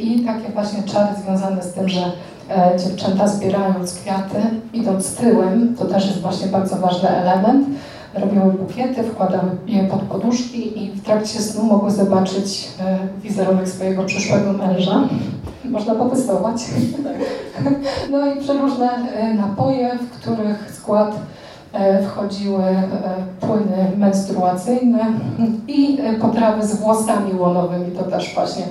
i 0.00 0.20
takie 0.20 0.52
właśnie 0.52 0.82
czary 0.82 1.08
związane 1.24 1.62
z 1.62 1.72
tym, 1.72 1.88
że 1.88 2.12
e, 2.50 2.78
dziewczęta 2.78 3.28
zbierając 3.28 3.94
kwiaty, 3.94 4.38
idąc 4.72 5.16
tyłem, 5.16 5.74
to 5.78 5.84
też 5.84 6.06
jest 6.06 6.20
właśnie 6.20 6.46
bardzo 6.46 6.76
ważny 6.76 7.08
element, 7.08 7.66
robiły 8.14 8.52
bukiety, 8.52 9.02
wkładały 9.02 9.50
je 9.66 9.84
pod 9.84 10.02
poduszki 10.02 10.84
i 10.84 10.90
w 10.90 11.04
trakcie 11.04 11.40
snu 11.40 11.64
mogły 11.64 11.90
zobaczyć 11.90 12.68
wizerunek 13.22 13.68
swojego 13.68 14.04
przyszłego 14.04 14.52
męża 14.52 15.08
można 15.70 15.94
potestować. 15.94 16.56
No 18.10 18.26
i 18.26 18.40
przeróżne 18.40 18.90
e, 18.90 19.34
napoje, 19.34 19.98
w 19.98 20.10
których 20.10 20.72
skład 20.72 21.16
e, 21.72 22.02
wchodziły 22.02 22.64
e, 22.64 22.84
płyny 23.40 23.92
menstruacyjne 23.96 25.12
i 25.68 25.98
potrawy 26.20 26.66
z 26.66 26.76
włosami 26.76 27.34
łonowymi. 27.34 27.90
To 27.90 28.02
też 28.02 28.34
właśnie 28.34 28.62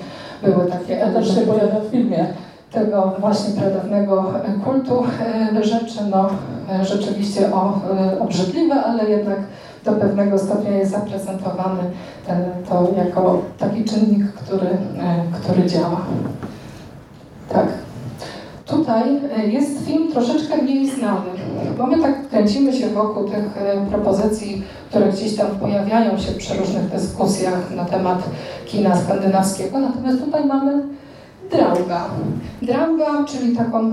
były 0.43 0.65
takie 0.65 1.01
elementy. 1.01 1.29
To 1.29 1.35
się 1.35 1.41
w 1.87 1.91
filmie 1.91 2.27
tego 2.71 3.13
właśnie 3.19 3.61
pradawnego 3.61 4.33
kultu 4.63 5.03
rzeczy, 5.61 5.99
no 6.11 6.29
rzeczywiście 6.83 7.53
o, 7.53 7.79
obrzydliwe, 8.19 8.75
ale 8.75 9.09
jednak 9.09 9.39
do 9.85 9.91
pewnego 9.91 10.37
stopnia 10.37 10.71
jest 10.71 10.91
zaprezentowany 10.91 11.83
ten, 12.27 12.43
to 12.69 12.87
jako 12.97 13.41
taki 13.59 13.83
czynnik, 13.83 14.33
który, 14.33 14.67
który 15.41 15.69
działa. 15.69 16.01
Tak. 17.49 17.67
Tutaj 18.75 19.03
e, 19.37 19.47
jest 19.47 19.85
film 19.85 20.11
troszeczkę 20.11 20.57
mniej 20.57 20.89
znany, 20.89 21.29
bo 21.77 21.87
my 21.87 22.01
tak 22.01 22.29
kręcimy 22.29 22.73
się 22.73 22.89
wokół 22.89 23.23
tych 23.23 23.57
e, 23.57 23.85
propozycji, 23.89 24.63
które 24.89 25.09
gdzieś 25.09 25.35
tam 25.35 25.47
pojawiają 25.47 26.17
się 26.17 26.31
przy 26.31 26.53
różnych 26.53 26.89
dyskusjach 26.89 27.71
na 27.75 27.85
temat 27.85 28.23
kina 28.65 28.97
skandynawskiego, 28.97 29.79
natomiast 29.79 30.25
tutaj 30.25 30.45
mamy 30.45 30.83
Drauga. 31.51 32.05
Drauga, 32.61 33.25
czyli 33.27 33.55
taką 33.55 33.91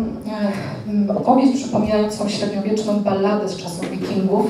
e, 1.08 1.16
opowieść 1.16 1.62
przypominającą 1.62 2.28
średniowieczną 2.28 3.00
balladę 3.00 3.48
z 3.48 3.56
czasów 3.56 3.90
wikingów. 3.90 4.46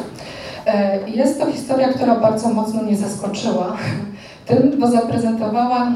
Jest 1.06 1.40
to 1.40 1.46
historia, 1.46 1.88
która 1.88 2.20
bardzo 2.20 2.48
mocno 2.48 2.82
mnie 2.82 2.96
zaskoczyła 2.96 3.76
tym, 4.46 4.80
bo 4.80 4.90
zaprezentowała 4.90 5.92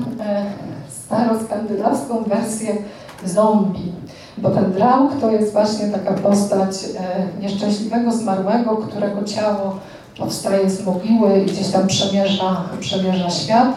staroskandynawską 0.88 2.22
wersję 2.22 2.76
zombie. 3.24 3.92
Bo 4.38 4.50
ten 4.50 4.72
draug 4.72 5.20
to 5.20 5.30
jest 5.30 5.52
właśnie 5.52 5.88
taka 5.88 6.12
postać 6.12 6.70
e, 6.84 7.42
nieszczęśliwego 7.42 8.12
zmarłego, 8.12 8.76
którego 8.76 9.24
ciało 9.24 9.78
powstaje 10.18 10.70
z 10.70 10.86
mogiły 10.86 11.38
i 11.38 11.46
gdzieś 11.46 11.68
tam 11.68 11.86
przemierza, 11.86 12.64
przemierza 12.80 13.30
świat, 13.30 13.68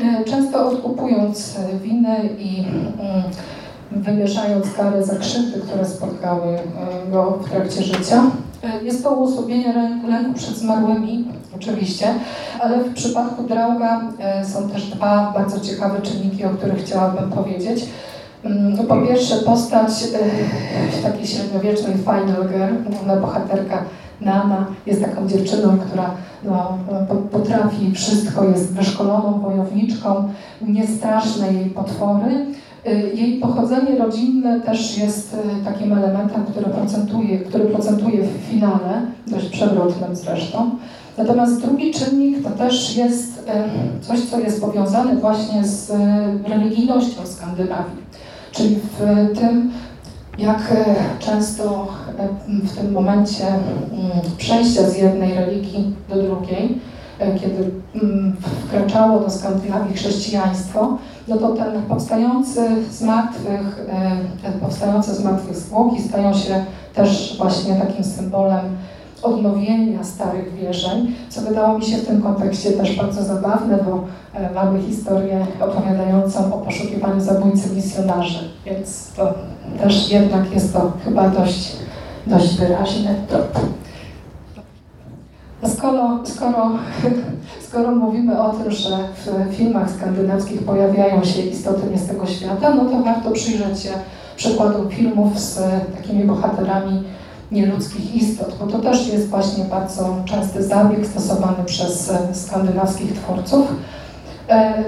e, 0.00 0.24
często 0.24 0.68
odkupując 0.68 1.56
winy 1.82 2.28
i 2.38 2.64
mm, 2.98 3.22
wymierzając 3.90 4.72
karę 4.72 5.04
za 5.04 5.16
krzywdy, 5.16 5.60
które 5.60 5.84
spotkały 5.84 6.46
e, 6.48 6.60
go 7.10 7.30
w 7.30 7.50
trakcie 7.50 7.82
życia. 7.82 8.22
E, 8.64 8.84
jest 8.84 9.04
to 9.04 9.10
uosobienie 9.10 9.98
lęku 10.08 10.32
przed 10.34 10.56
zmarłymi, 10.56 11.28
oczywiście, 11.56 12.14
ale 12.60 12.78
w 12.78 12.94
przypadku 12.94 13.42
Drauga 13.42 14.00
e, 14.18 14.44
są 14.44 14.70
też 14.70 14.86
dwa 14.86 15.32
bardzo 15.34 15.60
ciekawe 15.60 16.00
czynniki, 16.02 16.44
o 16.44 16.50
których 16.50 16.84
chciałabym 16.84 17.30
powiedzieć. 17.30 17.86
Mm, 18.44 18.86
po 18.86 18.96
pierwsze, 18.96 19.36
postać 19.36 19.90
takiej 21.02 21.26
średniowiecznej 21.26 21.94
final 21.94 22.48
girl, 22.48 22.90
główna 22.90 23.16
bohaterka 23.16 23.84
Nana 24.20 24.66
jest 24.86 25.00
taką 25.00 25.28
dziewczyną, 25.28 25.78
która 25.78 26.10
no, 26.44 26.78
potrafi 27.32 27.92
wszystko, 27.94 28.44
jest 28.44 28.72
wyszkoloną 28.72 29.40
wojowniczką, 29.40 30.28
niestraszne 30.60 31.52
jej 31.52 31.70
potwory, 31.70 32.46
Y, 32.86 33.12
jej 33.14 33.40
pochodzenie 33.40 33.98
rodzinne 33.98 34.60
też 34.60 34.98
jest 34.98 35.34
y, 35.34 35.64
takim 35.64 35.92
elementem, 35.92 36.44
który 36.44 36.66
procentuje, 36.66 37.38
który 37.38 37.64
procentuje 37.64 38.24
w 38.24 38.50
finale, 38.50 39.02
dość 39.26 39.48
przewrotnym 39.48 40.16
zresztą. 40.16 40.70
Natomiast 41.18 41.60
drugi 41.62 41.94
czynnik 41.94 42.42
to 42.42 42.50
też 42.50 42.96
jest 42.96 43.50
coś, 44.00 44.20
co 44.20 44.40
jest 44.40 44.60
powiązane 44.60 45.16
właśnie 45.16 45.64
z 45.64 45.92
religijnością 46.48 47.26
Skandynawii. 47.26 48.08
Czyli 48.58 48.76
w 48.76 49.38
tym, 49.38 49.72
jak 50.38 50.74
często 51.18 51.88
w 52.48 52.76
tym 52.76 52.92
momencie 52.92 53.46
mm, 53.46 53.60
przejścia 54.38 54.90
z 54.90 54.96
jednej 54.96 55.34
religii 55.34 55.94
do 56.08 56.22
drugiej, 56.22 56.80
kiedy 57.18 57.70
mm, 57.94 58.36
wkraczało 58.66 59.20
do 59.20 59.30
Skandynawii 59.30 59.94
chrześcijaństwo, 59.94 60.98
no 61.28 61.36
to 61.36 61.48
ten 61.48 61.82
powstający 61.82 62.66
z 62.90 63.02
martwych, 63.02 63.86
e, 63.88 64.10
te 64.42 64.58
powstające 64.58 65.14
z 65.14 65.24
martwych 65.24 65.56
zwłoki 65.56 66.02
stają 66.02 66.34
się 66.34 66.64
też 66.94 67.36
właśnie 67.38 67.74
takim 67.74 68.04
symbolem 68.04 68.76
odnowienia 69.22 70.04
starych 70.04 70.54
wierzeń, 70.54 71.14
co 71.28 71.40
wydało 71.40 71.78
mi 71.78 71.84
się 71.84 71.96
w 71.96 72.06
tym 72.06 72.22
kontekście 72.22 72.72
też 72.72 72.96
bardzo 72.96 73.22
zabawne, 73.22 73.78
bo 73.86 74.04
e, 74.34 74.54
mamy 74.54 74.82
historię 74.82 75.46
opowiadającą 75.60 76.54
o 76.54 76.58
poszukiwaniu 76.58 77.20
zabójcy 77.20 77.74
misjonarzy, 77.74 78.48
więc 78.66 79.12
to 79.16 79.34
też 79.82 80.10
jednak 80.10 80.52
jest 80.54 80.72
to 80.72 80.92
chyba 81.04 81.28
dość, 81.28 81.76
dość 82.26 82.58
wyraźny 82.58 83.14
trop. 83.28 83.58
Skoro, 85.66 86.18
skoro, 86.24 86.70
skoro 87.68 87.90
mówimy 87.90 88.42
o 88.42 88.50
tym, 88.50 88.72
że 88.72 88.98
w 89.16 89.54
filmach 89.54 89.90
skandynawskich 89.90 90.62
pojawiają 90.62 91.24
się 91.24 91.42
istoty 91.42 91.80
nie 91.90 91.98
z 91.98 92.06
tego 92.06 92.26
świata, 92.26 92.74
no 92.74 92.84
to 92.84 93.02
warto 93.02 93.30
przyjrzeć 93.30 93.80
się 93.80 93.90
przykładom 94.36 94.88
filmów 94.88 95.38
z 95.38 95.60
takimi 95.96 96.24
bohaterami 96.24 97.02
nieludzkich 97.52 98.14
istot, 98.14 98.56
bo 98.60 98.66
to 98.66 98.78
też 98.78 99.08
jest 99.08 99.28
właśnie 99.28 99.64
bardzo 99.64 100.16
częsty 100.24 100.62
zabieg 100.62 101.06
stosowany 101.06 101.64
przez 101.64 102.12
skandynawskich 102.32 103.12
twórców. 103.12 103.66
E, 104.48 104.84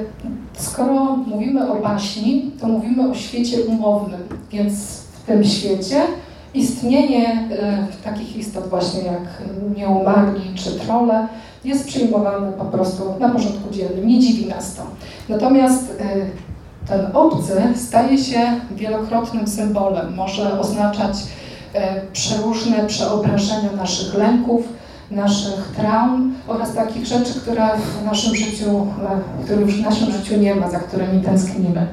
skoro 0.58 1.16
mówimy 1.16 1.72
o 1.72 1.76
baśni, 1.76 2.50
to 2.60 2.68
mówimy 2.68 3.10
o 3.10 3.14
świecie 3.14 3.60
umownym, 3.60 4.20
więc 4.50 4.72
w 4.96 5.26
tym 5.26 5.44
świecie 5.44 6.02
istnienie 6.54 7.48
e, 7.50 7.86
takich 8.04 8.36
istot 8.36 8.68
właśnie 8.68 9.02
jak 9.02 9.42
nieumarli 9.76 10.54
czy 10.54 10.72
trole 10.72 11.28
jest 11.64 11.86
przyjmowane 11.86 12.52
po 12.52 12.64
prostu 12.64 13.14
na 13.18 13.28
porządku 13.28 13.74
dziennym. 13.74 14.08
Nie 14.08 14.18
dziwi 14.18 14.46
nas 14.46 14.74
to. 14.74 14.82
Natomiast 15.28 16.00
e, 16.00 16.04
ten 16.88 17.16
obcy 17.16 17.62
staje 17.76 18.18
się 18.18 18.40
wielokrotnym 18.76 19.46
symbolem. 19.46 20.14
Może 20.14 20.60
oznaczać 20.60 21.16
e, 21.16 21.49
przeróżne 22.12 22.86
przeobrażenia 22.86 23.72
naszych 23.76 24.14
lęków, 24.14 24.68
naszych 25.10 25.72
traum 25.76 26.34
oraz 26.48 26.74
takich 26.74 27.06
rzeczy, 27.06 27.40
które 27.40 27.68
w 27.76 28.04
naszym 28.04 28.36
życiu, 28.36 28.86
których 29.44 29.68
w 29.68 29.82
naszym 29.82 30.12
życiu 30.12 30.36
nie 30.36 30.54
ma, 30.54 30.70
za 30.70 30.78
którymi 30.78 31.22
tęsknimy. 31.22 31.86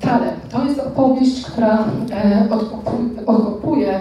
Tale 0.00 0.26
to 0.50 0.64
jest 0.64 0.80
opowieść, 0.80 1.44
która 1.44 1.84
e, 2.12 2.48
odkopuje 3.26 3.94
e, 3.94 4.00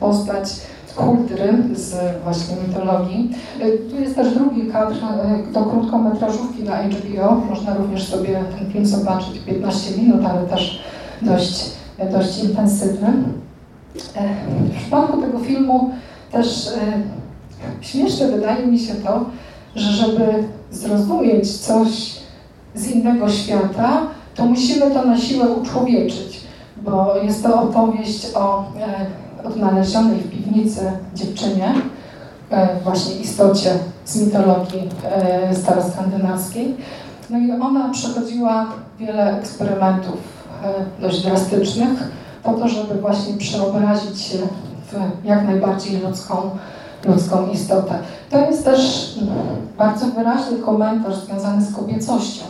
postać 0.00 0.48
Huldry 0.96 1.54
z 1.74 1.94
właśnie 2.24 2.56
mitologii. 2.68 3.30
E, 3.60 3.70
tu 3.70 4.00
jest 4.00 4.14
też 4.14 4.34
drugi 4.34 4.66
kadr 4.66 4.94
do 5.52 5.64
krótkometrażówki 5.64 6.62
na 6.62 6.82
HBO. 6.82 7.34
Można 7.50 7.74
również 7.74 8.08
sobie 8.08 8.44
ten 8.58 8.72
film 8.72 8.86
zobaczyć 8.86 9.38
15 9.38 10.02
minut, 10.02 10.24
ale 10.24 10.46
też 10.46 10.82
dość, 11.22 11.70
dość 12.12 12.44
intensywny. 12.44 13.12
W 14.70 14.76
przypadku 14.80 15.22
tego 15.22 15.38
filmu 15.38 15.90
też 16.32 16.68
śmieszne 17.80 18.28
wydaje 18.28 18.66
mi 18.66 18.78
się 18.78 18.94
to, 18.94 19.24
że 19.74 19.92
żeby 19.92 20.44
zrozumieć 20.70 21.56
coś 21.56 22.16
z 22.74 22.90
innego 22.90 23.30
świata, 23.30 24.00
to 24.34 24.44
musimy 24.46 24.90
to 24.90 25.04
na 25.04 25.18
siłę 25.18 25.48
uczłowieczyć, 25.48 26.40
bo 26.76 27.14
jest 27.22 27.42
to 27.42 27.62
opowieść 27.62 28.26
o 28.34 28.64
e, 28.80 29.46
odnalezionej 29.46 30.20
w 30.20 30.30
piwnicy 30.30 30.80
dziewczynie, 31.14 31.74
e, 32.50 32.68
właśnie 32.84 33.14
istocie 33.14 33.70
z 34.04 34.26
mitologii 34.26 34.88
e, 35.04 35.54
staroskandynawskiej. 35.54 36.76
No 37.30 37.38
i 37.38 37.52
ona 37.52 37.88
przechodziła 37.88 38.66
wiele 38.98 39.38
eksperymentów 39.38 40.18
e, 40.64 41.02
dość 41.02 41.22
drastycznych 41.22 41.90
po 42.46 42.52
to, 42.52 42.68
żeby 42.68 42.94
właśnie 42.94 43.34
przeobrazić 43.36 44.20
się 44.20 44.38
w 44.86 45.26
jak 45.26 45.46
najbardziej 45.46 46.00
ludzką, 46.00 46.50
ludzką 47.04 47.48
istotę. 47.52 47.98
To 48.30 48.38
jest 48.38 48.64
też 48.64 49.14
bardzo 49.78 50.06
wyraźny 50.06 50.58
komentarz 50.58 51.16
związany 51.16 51.62
z 51.62 51.74
kobiecością. 51.74 52.44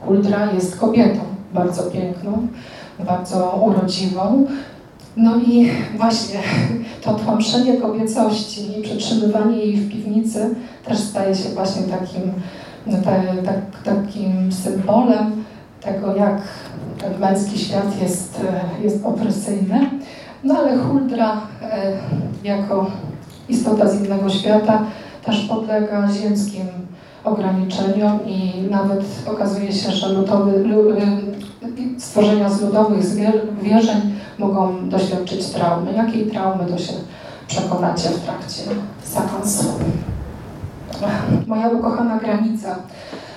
Huldra 0.00 0.52
jest 0.52 0.78
kobietą 0.78 1.20
bardzo 1.54 1.82
piękną, 1.82 2.46
bardzo 3.06 3.62
urodziwą. 3.66 4.46
No 5.16 5.36
i 5.36 5.70
właśnie 5.96 6.40
to 7.04 7.14
tłamszenie 7.14 7.76
kobiecości 7.76 8.78
i 8.78 8.82
przetrzymywanie 8.82 9.56
jej 9.56 9.76
w 9.76 9.92
piwnicy 9.92 10.54
też 10.84 10.98
staje 10.98 11.34
się 11.34 11.48
właśnie 11.48 11.82
takim, 11.82 12.32
no, 12.86 12.98
te, 13.04 13.22
tak, 13.44 13.82
takim 13.84 14.52
symbolem 14.52 15.44
tego, 15.84 16.16
jak 16.16 16.42
ten 16.98 17.18
męski 17.20 17.58
świat 17.58 18.02
jest, 18.02 18.40
jest 18.82 19.04
opresyjny. 19.04 19.90
No 20.44 20.58
ale 20.58 20.78
Huldra 20.78 21.40
e, 21.62 21.92
jako 22.44 22.86
istota 23.48 23.88
z 23.88 24.00
innego 24.04 24.30
świata 24.30 24.82
też 25.24 25.40
podlega 25.40 26.08
ziemskim 26.08 26.66
ograniczeniom 27.24 28.26
i 28.26 28.66
nawet 28.70 29.00
okazuje 29.26 29.72
się, 29.72 29.92
że 29.92 30.08
ludowy, 30.08 30.52
y, 30.52 32.00
stworzenia 32.00 32.50
z 32.50 32.60
ludowych 32.60 33.04
wierzeń 33.62 34.00
mogą 34.38 34.88
doświadczyć 34.88 35.46
traumy. 35.46 35.92
Jakiej 35.92 36.26
traumy 36.26 36.64
to 36.66 36.78
się 36.78 36.92
przekonacie 37.46 38.08
w 38.08 38.20
trakcie 38.20 38.62
seansu. 39.02 39.64
Moja 41.46 41.68
ukochana 41.68 42.18
granica 42.18 42.76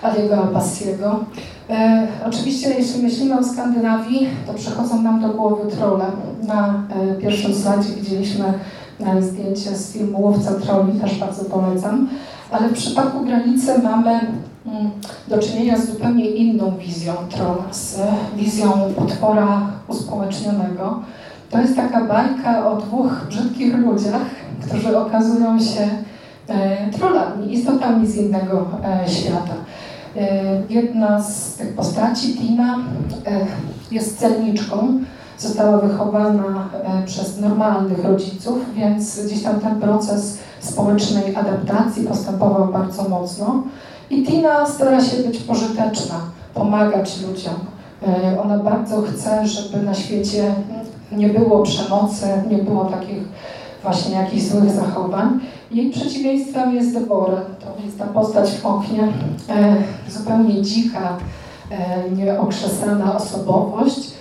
Aliego 0.04 0.38
Albassiego. 0.38 1.20
E, 1.70 2.08
oczywiście, 2.26 2.70
jeśli 2.70 3.04
myślimy 3.04 3.40
o 3.40 3.44
Skandynawii, 3.44 4.28
to 4.48 4.54
przychodzą 4.54 5.02
nam 5.02 5.22
do 5.22 5.30
głowy 5.30 5.72
trole. 5.72 6.06
Na 6.48 6.84
e, 6.90 7.16
pierwszym 7.22 7.56
slajdzie 7.56 7.90
widzieliśmy 7.94 8.46
e, 9.00 9.22
zdjęcie 9.22 9.76
z 9.76 9.94
filmu 9.94 10.22
Łowca 10.22 10.54
Troli, 10.54 11.00
też 11.00 11.20
bardzo 11.20 11.46
polecam 11.46 12.08
ale 12.52 12.70
w 12.70 12.74
przypadku 12.74 13.26
granicy 13.26 13.80
mamy 13.84 14.12
mm, 14.66 14.92
do 15.28 15.40
czynienia 15.40 15.78
z 15.78 15.86
zupełnie 15.92 16.30
inną 16.30 16.78
wizją 16.78 17.14
trona, 17.30 17.74
z 17.74 18.00
wizją 18.36 18.72
potwora 18.98 19.62
uspołecznionego. 19.88 21.00
To 21.50 21.60
jest 21.62 21.76
taka 21.76 22.06
bajka 22.06 22.72
o 22.72 22.76
dwóch 22.76 23.26
brzydkich 23.30 23.78
ludziach, 23.78 24.22
którzy 24.68 24.98
okazują 24.98 25.60
się 25.60 25.90
trollami, 26.98 27.54
istotami 27.54 28.08
z 28.08 28.18
innego 28.18 28.66
świata. 29.08 29.54
E, 30.18 30.62
jedna 30.70 31.24
z 31.24 31.54
tych 31.54 31.74
postaci, 31.74 32.34
Tina, 32.34 32.80
jest 33.92 34.20
celniczką, 34.20 35.00
została 35.38 35.78
wychowana 35.78 36.70
przez 37.06 37.40
normalnych 37.40 38.06
rodziców, 38.06 38.58
więc 38.76 39.26
gdzieś 39.26 39.44
tam 39.44 39.60
ten 39.60 39.80
proces 39.80 40.38
społecznej 40.60 41.36
adaptacji 41.36 42.08
postępował 42.08 42.68
bardzo 42.68 43.10
mocno. 43.10 43.64
I 44.10 44.24
Tina 44.24 44.66
stara 44.66 45.02
się 45.04 45.18
być 45.18 45.40
pożyteczna, 45.40 46.16
pomagać 46.54 47.22
ludziom. 47.22 47.54
E, 48.08 48.42
ona 48.42 48.58
bardzo 48.58 49.02
chce, 49.02 49.48
żeby 49.48 49.84
na 49.84 49.94
świecie 49.94 50.56
nie 51.12 51.30
było 51.30 51.64
przemocy, 51.64 52.26
nie 52.50 52.58
było 52.58 52.86
takich 52.86 53.24
właśnie 53.84 54.16
jakichś 54.16 54.44
złych 54.44 54.72
zachowań. 54.72 55.40
Jej 55.72 55.92
przeciwieństwem 55.92 56.76
jest 56.76 56.94
Deborah. 56.94 57.55
Jest 57.84 58.00
ta 58.00 58.06
postać 58.06 58.52
w 58.52 58.66
oknie, 58.66 59.04
e, 59.50 59.76
zupełnie 60.10 60.62
dzika, 60.62 61.18
e, 61.72 62.12
nieokrzesana 62.12 63.16
osobowość, 63.16 64.12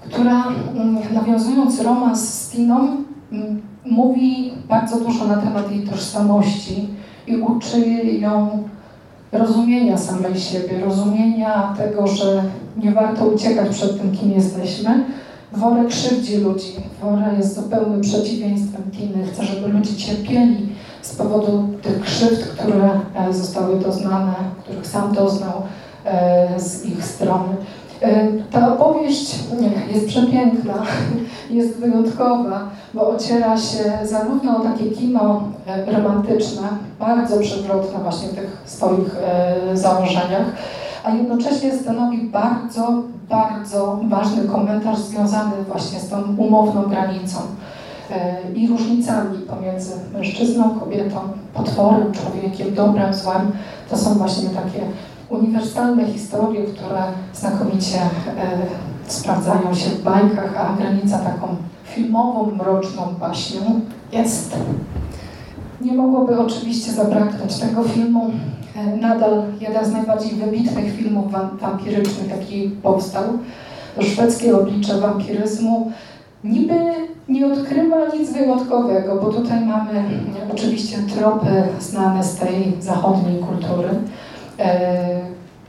która 0.00 0.44
mm, 0.46 0.98
nawiązując 1.14 1.80
romans 1.80 2.28
z 2.28 2.50
Tiną, 2.50 2.96
mm, 3.32 3.62
mówi 3.84 4.52
bardzo 4.68 5.00
dużo 5.00 5.26
na 5.26 5.36
temat 5.36 5.70
jej 5.70 5.86
tożsamości 5.86 6.88
i 7.26 7.36
uczy 7.36 7.88
ją 8.20 8.62
rozumienia 9.32 9.98
samej 9.98 10.40
siebie, 10.40 10.80
rozumienia 10.84 11.74
tego, 11.78 12.06
że 12.06 12.42
nie 12.76 12.92
warto 12.92 13.26
uciekać 13.26 13.68
przed 13.68 14.00
tym, 14.00 14.12
kim 14.12 14.32
jesteśmy. 14.32 15.04
Wora 15.52 15.84
krzywdzi 15.84 16.36
ludzi. 16.36 16.72
Wora 17.02 17.32
jest 17.32 17.54
zupełnym 17.54 18.00
przeciwieństwem 18.00 18.82
Tiny. 18.90 19.26
Chce, 19.26 19.44
żeby 19.44 19.68
ludzie 19.68 19.96
cierpieli 19.96 20.68
z 21.06 21.14
powodu 21.14 21.68
tych 21.82 22.00
krzywd, 22.00 22.46
które 22.46 22.90
e, 23.14 23.32
zostały 23.32 23.80
doznane, 23.80 24.34
których 24.62 24.86
sam 24.86 25.14
doznał 25.14 25.62
e, 26.04 26.60
z 26.60 26.86
ich 26.86 27.04
strony. 27.04 27.56
E, 28.02 28.26
ta 28.50 28.74
opowieść 28.74 29.34
jest 29.94 30.06
przepiękna, 30.06 30.74
jest 31.50 31.76
wyjątkowa, 31.76 32.70
bo 32.94 33.08
ociera 33.08 33.56
się 33.56 33.98
zarówno 34.04 34.56
o 34.56 34.60
takie 34.60 34.90
kino 34.90 35.42
romantyczne, 35.86 36.68
bardzo 37.00 37.40
przewrotne 37.40 37.98
właśnie 37.98 38.28
w 38.28 38.34
tych 38.34 38.62
swoich 38.64 39.16
założeniach, 39.74 40.46
a 41.04 41.10
jednocześnie 41.10 41.78
stanowi 41.78 42.18
bardzo, 42.18 43.02
bardzo 43.28 44.00
ważny 44.08 44.44
komentarz 44.44 44.98
związany 44.98 45.52
właśnie 45.68 46.00
z 46.00 46.08
tą 46.08 46.16
umowną 46.36 46.82
granicą 46.82 47.38
i 48.54 48.68
różnicami 48.68 49.38
pomiędzy 49.38 49.92
mężczyzną, 50.12 50.80
kobietą, 50.80 51.16
potworem, 51.54 52.12
człowiekiem, 52.12 52.74
dobrem, 52.74 53.14
złem. 53.14 53.52
To 53.90 53.98
są 53.98 54.14
właśnie 54.14 54.48
takie 54.48 54.80
uniwersalne 55.28 56.06
historie, 56.06 56.64
które 56.64 57.02
znakomicie 57.34 57.98
e, 57.98 58.08
sprawdzają 59.06 59.74
się 59.74 59.90
w 59.90 60.02
bajkach, 60.02 60.54
a 60.56 60.76
granica 60.76 61.18
taką 61.18 61.56
filmową, 61.84 62.50
mroczną 62.50 63.02
baśnią 63.20 63.80
jest. 64.12 64.56
Nie 65.80 65.92
mogłoby 65.92 66.38
oczywiście 66.38 66.92
zabraknąć 66.92 67.58
tego 67.58 67.82
filmu. 67.82 68.30
E, 68.76 68.96
nadal 68.96 69.42
jeden 69.60 69.84
z 69.84 69.92
najbardziej 69.92 70.30
wybitnych 70.30 70.96
filmów 70.96 71.32
wampirycznych, 71.60 72.30
jaki 72.30 72.70
powstał. 72.82 73.24
Szwedzkie 74.00 74.56
oblicze 74.56 75.00
wampiryzmu. 75.00 75.92
Niby 76.46 76.74
nie 77.28 77.46
odkrywa 77.46 77.96
nic 78.18 78.32
wyjątkowego, 78.32 79.16
bo 79.22 79.32
tutaj 79.32 79.60
mamy 79.60 80.04
oczywiście 80.52 80.96
tropy 81.14 81.62
znane 81.80 82.24
z 82.24 82.36
tej 82.36 82.72
zachodniej 82.80 83.38
kultury. 83.38 83.88
E, 84.58 85.20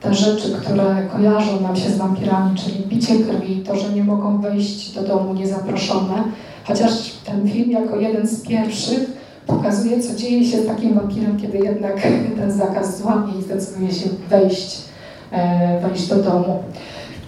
te 0.01 0.13
rzeczy, 0.13 0.51
które 0.61 1.07
kojarzą 1.11 1.61
nam 1.61 1.75
się 1.75 1.89
z 1.89 1.97
wampirami, 1.97 2.57
czyli 2.57 2.85
bicie 2.85 3.15
krwi, 3.15 3.63
to, 3.67 3.75
że 3.75 3.93
nie 3.93 4.03
mogą 4.03 4.41
wejść 4.41 4.93
do 4.93 5.03
domu 5.03 5.33
niezaproszone, 5.33 6.23
chociaż 6.67 6.91
ten 7.25 7.49
film 7.49 7.71
jako 7.71 7.99
jeden 7.99 8.27
z 8.27 8.41
pierwszych 8.41 9.17
pokazuje, 9.47 10.01
co 10.01 10.15
dzieje 10.15 10.45
się 10.45 10.57
z 10.57 10.67
takim 10.67 10.93
wampirem, 10.93 11.39
kiedy 11.41 11.57
jednak 11.57 12.01
ten 12.39 12.51
zakaz 12.51 12.97
złamie 12.97 13.33
i 13.39 13.43
zdecyduje 13.43 13.91
się 13.91 14.09
wejść, 14.29 14.81
e, 15.31 15.79
wejść 15.79 16.07
do 16.07 16.15
domu. 16.15 16.63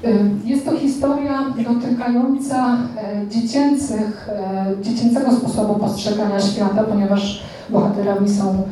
E, 0.03 0.09
jest 0.45 0.65
to 0.65 0.77
historia 0.77 1.45
dotykająca 1.73 2.77
e, 2.97 3.27
dziecięcych, 3.29 4.29
dziecięcego 4.81 5.31
sposobu 5.31 5.79
postrzegania 5.79 6.39
świata, 6.39 6.83
ponieważ 6.83 7.43
bohaterami 7.69 8.29
są 8.29 8.63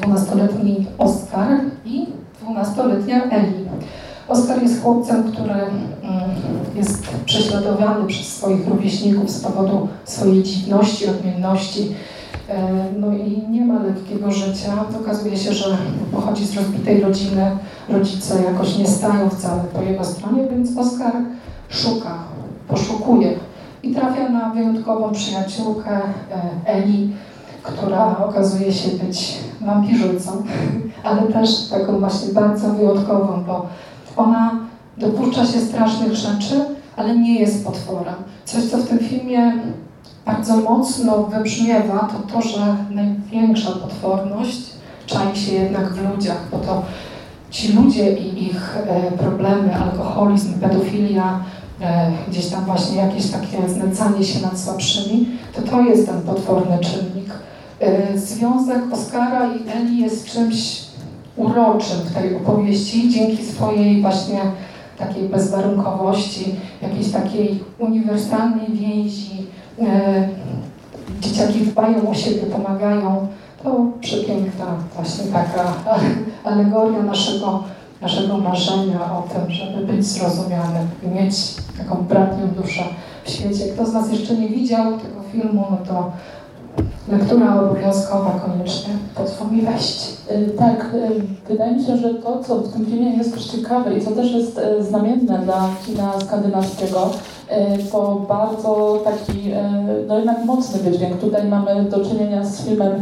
dwunastoletni 0.00 0.86
Oskar 0.98 1.48
i 1.84 2.06
dwunastoletnia 2.42 3.24
Eli. 3.30 3.68
Oskar 4.28 4.62
jest 4.62 4.82
chłopcem, 4.82 5.32
który 5.32 5.54
mm, 5.54 5.70
jest 6.76 7.08
prześladowany 7.24 8.06
przez 8.06 8.26
swoich 8.26 8.68
rówieśników 8.68 9.30
z 9.30 9.40
powodu 9.40 9.88
swojej 10.04 10.42
dziwności, 10.42 11.06
odmienności 11.06 11.88
E, 11.90 12.15
no 12.98 13.12
i 13.12 13.48
nie 13.50 13.64
ma 13.64 13.82
lekkiego 13.82 14.30
życia. 14.32 14.72
Okazuje 15.02 15.36
się, 15.36 15.52
że 15.52 15.76
pochodzi 16.12 16.46
z 16.46 16.56
rozbitej 16.56 17.00
rodziny, 17.00 17.50
rodzice 17.88 18.42
jakoś 18.42 18.78
nie 18.78 18.86
stają 18.86 19.30
wcale 19.30 19.62
po 19.64 19.82
jego 19.82 20.04
stronie, 20.04 20.42
więc 20.50 20.78
Oskar 20.78 21.12
szuka, 21.68 22.14
poszukuje 22.68 23.38
i 23.82 23.94
trafia 23.94 24.28
na 24.28 24.50
wyjątkową 24.50 25.12
przyjaciółkę 25.12 25.90
e, 25.90 26.02
Eli, 26.66 27.12
która 27.62 28.18
okazuje 28.18 28.72
się 28.72 28.90
być 28.90 29.38
wampirzycą, 29.60 30.42
ale 31.04 31.22
też 31.22 31.68
taką 31.68 31.98
właśnie 31.98 32.32
bardzo 32.32 32.70
wyjątkową, 32.70 33.44
bo 33.46 33.66
ona 34.16 34.60
dopuszcza 34.98 35.46
się 35.46 35.60
strasznych 35.60 36.14
rzeczy, 36.14 36.64
ale 36.96 37.18
nie 37.18 37.40
jest 37.40 37.66
potworem. 37.66 38.14
Coś, 38.44 38.64
co 38.64 38.78
w 38.78 38.88
tym 38.88 38.98
filmie 38.98 39.52
bardzo 40.26 40.56
mocno 40.56 41.22
wybrzmiewa, 41.22 41.98
to 41.98 42.32
to, 42.32 42.42
że 42.42 42.76
największa 42.90 43.70
potworność 43.70 44.60
czai 45.06 45.36
się 45.36 45.54
jednak 45.54 45.92
w 45.92 46.10
ludziach, 46.10 46.48
bo 46.52 46.58
to 46.58 46.82
ci 47.50 47.72
ludzie 47.72 48.12
i 48.12 48.44
ich 48.44 48.76
e, 48.76 49.12
problemy, 49.12 49.76
alkoholizm, 49.76 50.60
pedofilia, 50.60 51.40
e, 51.80 52.10
gdzieś 52.28 52.46
tam 52.46 52.64
właśnie 52.64 52.96
jakieś 52.96 53.30
takie 53.30 53.68
znęcanie 53.68 54.24
się 54.24 54.42
nad 54.42 54.60
słabszymi, 54.60 55.26
to 55.54 55.62
to 55.62 55.80
jest 55.80 56.06
ten 56.06 56.22
potworny 56.22 56.78
czynnik. 56.78 57.30
E, 57.80 58.18
związek 58.18 58.82
Oskara 58.92 59.46
i 59.54 59.70
Eli 59.70 60.00
jest 60.00 60.26
czymś 60.32 60.86
uroczym 61.36 61.98
w 61.98 62.14
tej 62.14 62.36
opowieści 62.36 63.10
dzięki 63.10 63.44
swojej 63.44 64.02
właśnie 64.02 64.40
takiej 64.98 65.28
bezwarunkowości, 65.28 66.54
jakiejś 66.82 67.12
takiej 67.12 67.64
uniwersalnej 67.78 68.66
więzi, 68.72 69.46
dzieciaki 71.20 71.60
dbają 71.60 72.10
o 72.10 72.14
siebie, 72.14 72.42
pomagają. 72.42 73.26
To 73.62 73.86
przepiękna 74.00 74.66
właśnie 74.94 75.24
taka 75.32 75.72
alegoria 76.50 77.02
naszego, 77.02 77.62
naszego 78.02 78.38
marzenia 78.38 79.00
o 79.00 79.22
tym, 79.22 79.50
żeby 79.50 79.86
być 79.86 80.06
zrozumianym 80.06 80.88
i 81.02 81.08
mieć 81.08 81.34
taką 81.78 81.96
bratnią 81.96 82.48
duszę 82.48 82.82
w 83.24 83.30
świecie. 83.30 83.64
Kto 83.74 83.86
z 83.86 83.92
nas 83.92 84.12
jeszcze 84.12 84.34
nie 84.34 84.48
widział 84.48 84.84
tego 84.84 85.22
filmu, 85.32 85.66
no 85.70 85.76
to 85.88 86.10
lektura 87.08 87.60
obowiązkowa 87.60 88.40
koniecznie 88.46 88.94
pozwól 89.14 89.50
mi 89.50 89.62
wejść. 89.62 90.16
Y, 90.30 90.50
tak, 90.58 90.94
y, 90.94 91.48
wydaje 91.48 91.76
mi 91.76 91.84
się, 91.84 91.96
że 91.96 92.14
to, 92.14 92.44
co 92.44 92.56
w 92.56 92.72
tym 92.72 92.86
filmie 92.86 93.16
jest 93.16 93.34
też 93.34 93.46
ciekawe 93.46 93.94
i 93.98 94.04
co 94.04 94.10
też 94.10 94.32
jest 94.32 94.60
znamienne 94.80 95.38
dla 95.38 95.68
kina 95.86 96.20
skandynawskiego, 96.20 97.10
to 97.92 98.24
bardzo 98.28 99.00
taki, 99.04 99.52
no 100.08 100.16
jednak 100.16 100.44
mocny 100.44 100.78
wydźwięk. 100.78 101.20
Tutaj 101.20 101.48
mamy 101.48 101.84
do 101.84 102.04
czynienia 102.04 102.44
z 102.44 102.64
filmem 102.64 102.92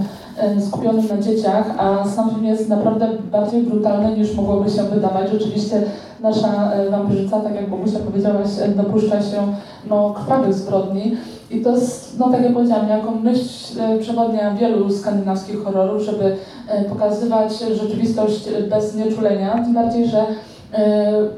skupionym 0.68 1.08
na 1.08 1.18
dzieciach, 1.18 1.66
a 1.78 2.08
sam 2.08 2.30
film 2.30 2.44
jest 2.44 2.68
naprawdę 2.68 3.08
bardziej 3.32 3.62
brutalny 3.62 4.16
niż 4.16 4.34
mogłoby 4.34 4.70
się 4.70 4.82
wydawać. 4.82 5.30
Rzeczywiście 5.30 5.82
nasza 6.20 6.70
wampirzyca, 6.90 7.40
tak 7.40 7.54
jak 7.54 7.70
Bogusia 7.70 7.98
powiedziałaś, 7.98 8.48
dopuszcza 8.76 9.22
się 9.22 9.54
no, 9.90 10.10
krwawych 10.10 10.54
zbrodni. 10.54 11.16
I 11.50 11.60
to 11.60 11.70
jest, 11.70 12.18
no 12.18 12.30
tak 12.30 12.42
jak 12.42 12.54
powiedziałam, 12.54 12.88
jako 12.88 13.10
myśl 13.10 13.80
e, 13.80 13.98
przewodnia 13.98 14.54
wielu 14.54 14.90
skandynawskich 14.90 15.64
horrorów, 15.64 16.02
żeby 16.02 16.36
e, 16.68 16.84
pokazywać 16.84 17.58
rzeczywistość 17.58 18.48
bez 18.70 18.94
nieczulenia, 18.94 19.54
tym 19.64 19.74
bardziej, 19.74 20.06
że 20.06 20.20
e, 20.20 20.24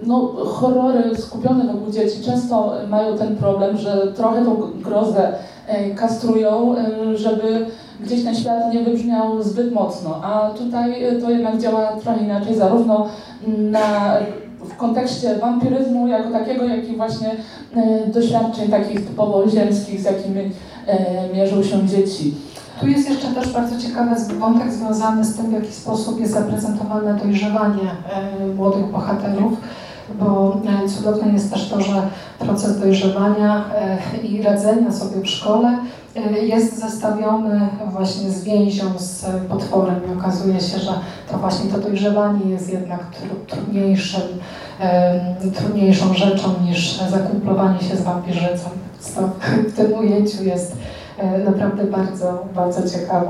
no, 0.06 0.32
horrory 0.44 1.16
skupione 1.16 1.72
wokół 1.72 1.92
dzieci 1.92 2.22
często 2.24 2.72
mają 2.88 3.18
ten 3.18 3.36
problem, 3.36 3.76
że 3.76 4.12
trochę 4.16 4.44
tą 4.44 4.56
grozę 4.82 5.32
kastrują, 5.96 6.74
żeby 7.14 7.66
gdzieś 8.00 8.24
ten 8.24 8.34
świat 8.34 8.74
nie 8.74 8.82
wybrzmiał 8.82 9.42
zbyt 9.42 9.72
mocno, 9.72 10.20
a 10.22 10.50
tutaj 10.50 10.94
to 11.22 11.30
jednak 11.30 11.58
działa 11.58 11.86
trochę 11.86 12.24
inaczej, 12.24 12.54
zarówno 12.54 13.06
na 13.46 14.16
w 14.68 14.76
kontekście 14.76 15.34
wampiryzmu 15.34 16.08
jako 16.08 16.30
takiego, 16.30 16.64
jak 16.64 16.88
i 16.88 16.96
właśnie 16.96 17.30
e, 17.76 18.06
doświadczeń 18.06 18.68
takich 18.68 19.06
typowo 19.06 19.48
ziemskich, 19.48 20.00
z 20.00 20.04
jakimi 20.04 20.50
e, 20.86 21.28
mierzą 21.34 21.62
się 21.62 21.86
dzieci. 21.86 22.34
Tu 22.80 22.86
jest 22.86 23.10
jeszcze 23.10 23.28
też 23.28 23.52
bardzo 23.52 23.80
ciekawy 23.80 24.14
wątek 24.38 24.72
związany 24.72 25.24
z 25.24 25.36
tym, 25.36 25.46
w 25.46 25.52
jaki 25.52 25.72
sposób 25.72 26.20
jest 26.20 26.32
zaprezentowane 26.32 27.14
dojrzewanie 27.14 27.90
e, 28.12 28.46
młodych 28.46 28.90
bohaterów, 28.90 29.52
bo 30.14 30.60
cudowne 30.96 31.32
jest 31.32 31.52
też 31.52 31.68
to, 31.68 31.80
że 31.80 32.02
proces 32.38 32.80
dojrzewania 32.80 33.64
i 34.22 34.42
radzenia 34.42 34.92
sobie 34.92 35.20
w 35.20 35.26
szkole 35.26 35.78
jest 36.42 36.80
zestawiony 36.80 37.68
właśnie 37.90 38.30
z 38.30 38.44
więzią 38.44 38.84
z 38.98 39.26
potworem 39.48 40.00
i 40.08 40.18
okazuje 40.18 40.60
się, 40.60 40.78
że 40.78 40.92
to 41.30 41.38
właśnie 41.38 41.70
to 41.70 41.78
dojrzewanie 41.78 42.50
jest 42.50 42.72
jednak 42.72 43.00
trudniejszym, 43.48 44.22
trudniejszą 45.54 46.14
rzeczą 46.14 46.54
niż 46.64 47.00
zakumplowanie 47.10 47.80
się 47.80 47.96
z 47.96 48.02
wampirzycą. 48.02 48.68
To 49.14 49.30
w 49.68 49.72
tym 49.72 49.92
ujęciu 49.98 50.44
jest 50.44 50.72
e, 50.72 50.95
naprawdę 51.44 51.84
bardzo, 51.84 52.44
bardzo 52.54 52.98
ciekawe. 52.98 53.28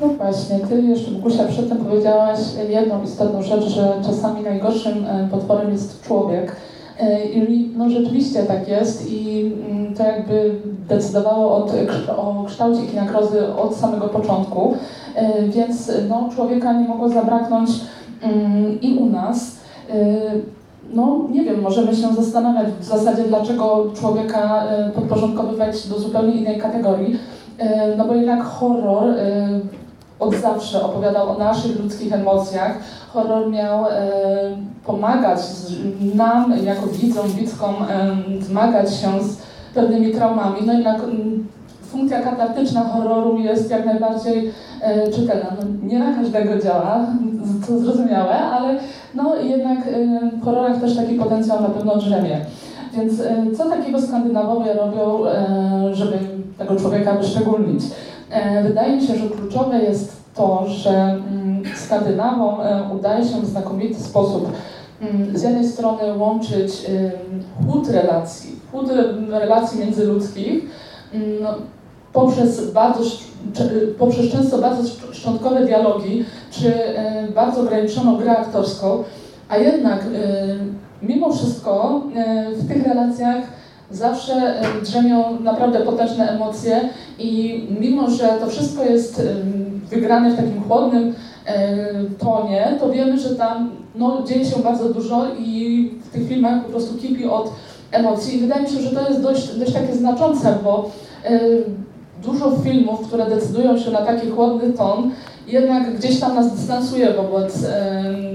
No 0.00 0.08
właśnie, 0.08 0.58
Ty 0.58 0.82
jeszcze 0.82 1.10
Bogusia 1.10 1.44
przedtem 1.44 1.78
powiedziałaś 1.78 2.38
jedną 2.68 3.02
istotną 3.02 3.42
rzecz, 3.42 3.64
że 3.64 3.94
czasami 4.06 4.42
najgorszym 4.42 5.06
e, 5.06 5.28
potworem 5.30 5.72
jest 5.72 6.02
człowiek. 6.02 6.56
E, 7.00 7.24
I 7.24 7.72
no 7.76 7.90
rzeczywiście 7.90 8.42
tak 8.42 8.68
jest 8.68 9.10
i 9.10 9.52
mm, 9.70 9.94
to 9.94 10.02
jakby 10.02 10.54
decydowało 10.88 11.56
od, 11.56 11.72
o 12.16 12.44
kształcie 12.46 12.82
kinakrozy 12.82 13.54
od 13.54 13.76
samego 13.76 14.08
początku, 14.08 14.74
e, 15.14 15.42
więc 15.42 15.92
no, 16.08 16.28
człowieka 16.34 16.72
nie 16.72 16.88
mogło 16.88 17.08
zabraknąć 17.08 17.70
mm, 18.22 18.80
i 18.80 18.98
u 18.98 19.06
nas. 19.06 19.60
E, 20.90 20.94
no 20.94 21.20
nie 21.30 21.44
wiem, 21.44 21.60
możemy 21.60 21.96
się 21.96 22.14
zastanawiać 22.14 22.72
w 22.80 22.84
zasadzie, 22.84 23.22
dlaczego 23.22 23.86
człowieka 24.00 24.64
podporządkowywać 24.94 25.88
do 25.88 25.98
zupełnie 25.98 26.34
innej 26.34 26.60
kategorii, 26.60 27.18
no 27.96 28.04
bo 28.04 28.14
jednak 28.14 28.42
horror 28.42 29.04
od 30.20 30.34
zawsze 30.34 30.82
opowiadał 30.82 31.30
o 31.30 31.38
naszych 31.38 31.80
ludzkich 31.80 32.12
emocjach. 32.12 32.78
Horror 33.12 33.50
miał 33.50 33.86
e, 33.86 33.90
pomagać 34.86 35.40
nam, 36.14 36.54
jako 36.64 36.86
widzom, 36.86 37.28
widzkom, 37.28 37.74
e, 37.90 38.16
zmagać 38.40 38.94
się 38.94 39.22
z 39.22 39.36
pewnymi 39.74 40.12
traumami. 40.12 40.60
No 40.66 40.72
jednak 40.72 41.00
funkcja 41.90 42.22
katartyczna 42.22 42.84
horroru 42.84 43.38
jest 43.38 43.70
jak 43.70 43.86
najbardziej 43.86 44.52
e, 44.80 45.10
czytelna. 45.10 45.56
No, 45.60 45.88
nie 45.88 45.98
na 45.98 46.14
każdego 46.14 46.58
działa, 46.58 47.06
to 47.66 47.78
zrozumiałe, 47.78 48.34
ale 48.38 48.78
no, 49.14 49.36
jednak 49.36 49.78
e, 49.78 50.30
w 50.40 50.44
horrorach 50.44 50.80
też 50.80 50.96
taki 50.96 51.14
potencjał 51.14 51.62
na 51.62 51.68
pewno 51.68 51.96
drzemie. 51.96 52.40
Więc 52.96 53.20
e, 53.20 53.46
co 53.56 53.70
takiego 53.70 54.02
Skandynawowie 54.02 54.74
robią, 54.74 55.26
e, 55.26 55.94
żeby 55.94 56.18
tego 56.58 56.76
człowieka 56.76 57.14
wyszczególnić? 57.14 57.82
E, 58.30 58.62
wydaje 58.62 58.96
mi 58.96 59.02
się, 59.02 59.16
że 59.16 59.28
kluczowe 59.28 59.82
jest 59.82 60.16
to, 60.34 60.64
że 60.68 60.90
mm, 60.90 61.62
Skandynawom 61.76 62.60
e, 62.60 62.82
udaje 62.94 63.24
się 63.24 63.40
w 63.40 63.46
znakomity 63.46 63.94
sposób 63.94 64.52
mm, 65.00 65.38
z 65.38 65.42
jednej 65.42 65.68
strony 65.68 66.16
łączyć 66.16 66.90
chód 67.66 67.88
relacji, 67.88 68.60
chód 68.72 68.86
relacji 69.30 69.80
międzyludzkich, 69.80 70.64
mm, 71.12 71.42
no, 71.42 71.54
poprzez 72.12 72.70
bardzo 72.70 73.00
poprzez 73.98 74.32
często 74.32 74.58
bardzo 74.58 74.94
szczątkowe 75.12 75.66
dialogi, 75.66 76.24
czy 76.50 76.72
bardzo 77.34 77.60
ograniczoną 77.60 78.16
grę 78.16 78.38
aktorską, 78.38 79.04
a 79.48 79.56
jednak 79.56 80.04
mimo 81.02 81.32
wszystko 81.32 82.02
w 82.56 82.68
tych 82.68 82.86
relacjach 82.86 83.44
zawsze 83.90 84.54
drzemią 84.82 85.40
naprawdę 85.40 85.80
potężne 85.80 86.28
emocje 86.28 86.88
i 87.18 87.62
mimo, 87.80 88.10
że 88.10 88.28
to 88.40 88.46
wszystko 88.46 88.84
jest 88.84 89.22
wygrane 89.90 90.30
w 90.30 90.36
takim 90.36 90.62
chłodnym 90.62 91.14
tonie, 92.18 92.76
to 92.80 92.90
wiemy, 92.90 93.18
że 93.18 93.36
tam 93.36 93.70
no, 93.94 94.22
dzieje 94.22 94.44
się 94.44 94.62
bardzo 94.62 94.88
dużo 94.88 95.26
i 95.38 95.90
w 96.04 96.08
tych 96.08 96.28
filmach 96.28 96.64
po 96.64 96.70
prostu 96.70 96.98
kipi 96.98 97.24
od 97.24 97.52
emocji. 97.92 98.36
I 98.36 98.40
wydaje 98.40 98.62
mi 98.62 98.68
się, 98.68 98.80
że 98.80 98.90
to 98.90 99.08
jest 99.08 99.22
dość, 99.22 99.58
dość 99.58 99.72
takie 99.72 99.94
znaczące, 99.94 100.58
bo 100.64 100.90
dużo 102.22 102.50
filmów, 102.64 103.08
które 103.08 103.26
decydują 103.26 103.78
się 103.78 103.90
na 103.90 104.02
taki 104.02 104.30
chłodny 104.30 104.72
ton, 104.72 105.10
jednak 105.46 105.96
gdzieś 105.96 106.20
tam 106.20 106.34
nas 106.34 106.52
dystansuje 106.52 107.12
wobec 107.12 107.66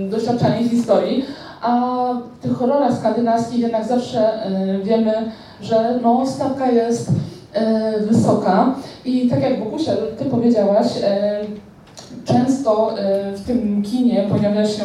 doświadczania 0.09 0.69
historii, 0.69 1.25
a 1.61 2.09
w 2.39 2.43
tych 2.43 2.57
horrorach 2.57 2.97
skandynawskich 2.97 3.59
jednak 3.59 3.85
zawsze 3.85 4.31
wiemy, 4.83 5.31
że 5.61 5.99
no, 6.01 6.27
stawka 6.27 6.71
jest 6.71 7.11
e, 7.53 7.99
wysoka. 7.99 8.75
I 9.05 9.29
tak 9.29 9.41
jak 9.41 9.63
Bogusia, 9.63 9.91
Ty 10.17 10.25
powiedziałaś, 10.25 10.87
e, 11.03 11.39
często 12.25 12.99
e, 12.99 13.31
w 13.31 13.45
tym 13.45 13.83
kinie 13.83 14.27
pojawia 14.29 14.65
się 14.65 14.83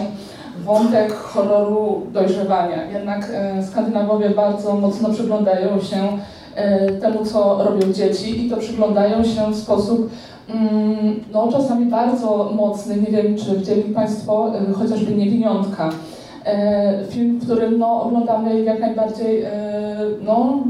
wątek 0.65 1.13
horroru 1.13 2.07
dojrzewania. 2.13 2.91
Jednak 2.93 3.33
Skandynawowie 3.71 4.31
bardzo 4.31 4.75
mocno 4.75 5.11
przyglądają 5.11 5.81
się 5.81 6.19
temu, 7.01 7.25
co 7.25 7.65
robią 7.65 7.93
dzieci 7.93 8.47
i 8.47 8.51
to 8.51 8.57
przyglądają 8.57 9.25
się 9.25 9.53
w 9.53 9.57
sposób 9.57 10.11
mm, 10.49 11.21
no, 11.33 11.53
czasami 11.53 11.87
bardzo 11.87 12.53
mocny. 12.57 12.97
Nie 12.97 13.23
wiem, 13.23 13.37
czy 13.37 13.57
widzieli 13.57 13.83
Państwo 13.83 14.53
chociażby 14.75 15.15
Niewiniątka. 15.15 15.91
Film, 17.09 17.39
w 17.39 17.45
którym 17.45 17.79
no, 17.79 18.03
oglądamy 18.03 18.63
jak 18.63 18.81
najbardziej 18.81 19.45
no, 20.23 20.65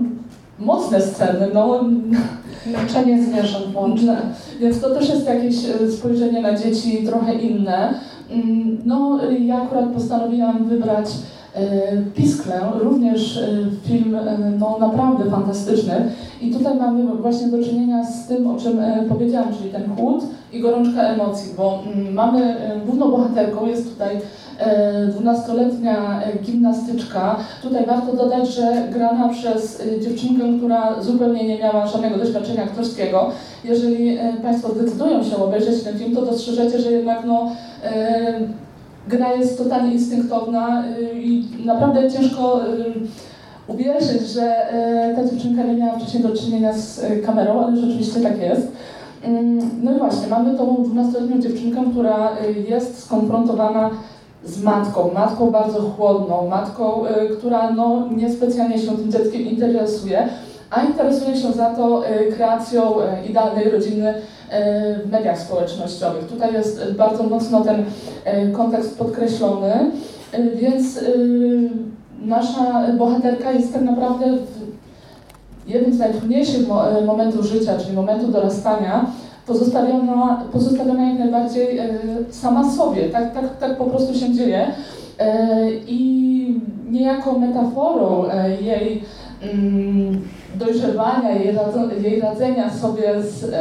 mocne 0.58 1.00
sceny. 1.00 1.48
No, 1.54 1.80
Męczenie 2.66 3.22
zwierząt 3.22 3.66
włączne. 3.66 4.16
Więc 4.60 4.80
to 4.80 4.94
też 4.94 5.08
jest 5.08 5.26
jakieś 5.26 5.56
e, 5.64 5.90
spojrzenie 5.90 6.40
na 6.40 6.54
dzieci 6.54 7.06
trochę 7.06 7.34
inne. 7.34 7.94
Mm, 8.30 8.78
no, 8.84 9.18
ja 9.38 9.62
akurat 9.62 9.92
postanowiłam 9.92 10.64
wybrać 10.64 11.06
e, 11.06 11.39
Pisklę, 12.14 12.60
również 12.80 13.36
e, 13.36 13.48
film 13.88 14.16
no, 14.58 14.76
naprawdę 14.80 15.30
fantastyczny. 15.30 16.10
I 16.40 16.50
tutaj 16.50 16.76
mamy 16.78 17.16
właśnie 17.16 17.48
do 17.48 17.64
czynienia 17.64 18.04
z 18.04 18.26
tym, 18.26 18.46
o 18.46 18.56
czym 18.56 18.80
powiedziałam, 19.08 19.54
czyli 19.58 19.70
ten 19.70 19.96
chłód 19.96 20.24
i 20.52 20.60
gorączka 20.60 21.02
emocji, 21.02 21.54
bo 21.56 21.82
mm, 21.86 22.14
mamy 22.14 22.56
główną 22.86 23.10
bohaterką, 23.10 23.66
jest 23.66 23.92
tutaj 23.92 24.16
dwunastoletnia 25.08 26.22
gimnastyczka. 26.42 27.36
Tutaj 27.62 27.86
warto 27.86 28.12
dodać, 28.12 28.48
że 28.48 28.88
grana 28.92 29.28
przez 29.28 29.82
dziewczynkę, 30.00 30.44
która 30.58 31.02
zupełnie 31.02 31.48
nie 31.48 31.58
miała 31.58 31.86
żadnego 31.86 32.18
doświadczenia 32.18 32.62
aktorskiego. 32.62 33.30
Jeżeli 33.64 34.18
Państwo 34.42 34.74
zdecydują 34.74 35.24
się 35.24 35.36
obejrzeć 35.36 35.82
ten 35.82 35.98
film, 35.98 36.14
to 36.14 36.26
dostrzeżecie, 36.26 36.78
że 36.78 36.92
jednak 36.92 37.24
no, 37.26 37.50
gra 39.08 39.32
jest 39.32 39.58
totalnie 39.58 39.92
instynktowna 39.92 40.84
i 41.14 41.44
naprawdę 41.64 42.10
ciężko 42.10 42.60
uwierzyć, 43.66 44.22
że 44.28 44.56
ta 45.16 45.24
dziewczynka 45.24 45.62
nie 45.62 45.74
miała 45.74 45.98
wcześniej 45.98 46.22
do 46.22 46.36
czynienia 46.36 46.72
z 46.72 47.04
kamerą, 47.26 47.66
ale 47.66 47.76
rzeczywiście 47.76 48.20
tak 48.20 48.38
jest. 48.38 48.72
No 49.82 49.96
i 49.96 49.98
właśnie, 49.98 50.28
mamy 50.28 50.58
tą 50.58 50.76
12-letnią 50.76 51.40
dziewczynkę, 51.40 51.84
która 51.92 52.30
jest 52.68 53.04
skonfrontowana 53.04 53.90
z 54.44 54.62
matką, 54.62 55.10
matką 55.14 55.50
bardzo 55.50 55.80
chłodną, 55.80 56.48
matką, 56.48 57.06
y, 57.06 57.36
która 57.36 57.70
no, 57.70 58.08
niespecjalnie 58.16 58.78
się 58.78 58.96
tym 58.96 59.12
dzieckiem 59.12 59.42
interesuje, 59.42 60.28
a 60.70 60.82
interesuje 60.82 61.36
się 61.36 61.52
za 61.52 61.74
to 61.74 62.10
y, 62.10 62.32
kreacją 62.32 63.00
y, 63.00 63.28
idealnej 63.30 63.70
rodziny 63.70 64.14
w 65.04 65.10
mediach 65.10 65.38
społecznościowych. 65.38 66.26
Tutaj 66.26 66.52
jest 66.52 66.92
bardzo 66.92 67.22
mocno 67.22 67.60
ten 67.60 67.84
kontekst 68.52 68.98
podkreślony, 68.98 69.90
więc 70.54 71.00
nasza 72.22 72.86
bohaterka 72.98 73.52
jest 73.52 73.72
tak 73.72 73.82
naprawdę 73.82 74.26
w 74.36 75.70
jednym 75.70 75.94
z 75.94 75.98
najtrudniejszych 75.98 76.68
momentów 77.06 77.46
życia, 77.46 77.78
czyli 77.78 77.96
momentu 77.96 78.28
dorastania, 78.28 79.06
pozostawiona, 79.46 80.44
pozostawiona 80.52 81.08
jak 81.08 81.18
najbardziej 81.18 81.78
e, 81.78 81.88
sama 82.30 82.70
sobie. 82.72 83.08
Tak, 83.08 83.34
tak, 83.34 83.58
tak 83.58 83.78
po 83.78 83.84
prostu 83.84 84.14
się 84.18 84.32
dzieje. 84.32 84.66
E, 85.18 85.70
I 85.86 86.60
niejako 86.90 87.38
metaforą 87.38 88.24
e, 88.24 88.50
jej 88.62 89.04
mm, 89.42 90.22
dojrzewania, 90.54 91.30
jej 92.02 92.20
radzenia 92.20 92.70
sobie 92.70 93.22
z 93.22 93.54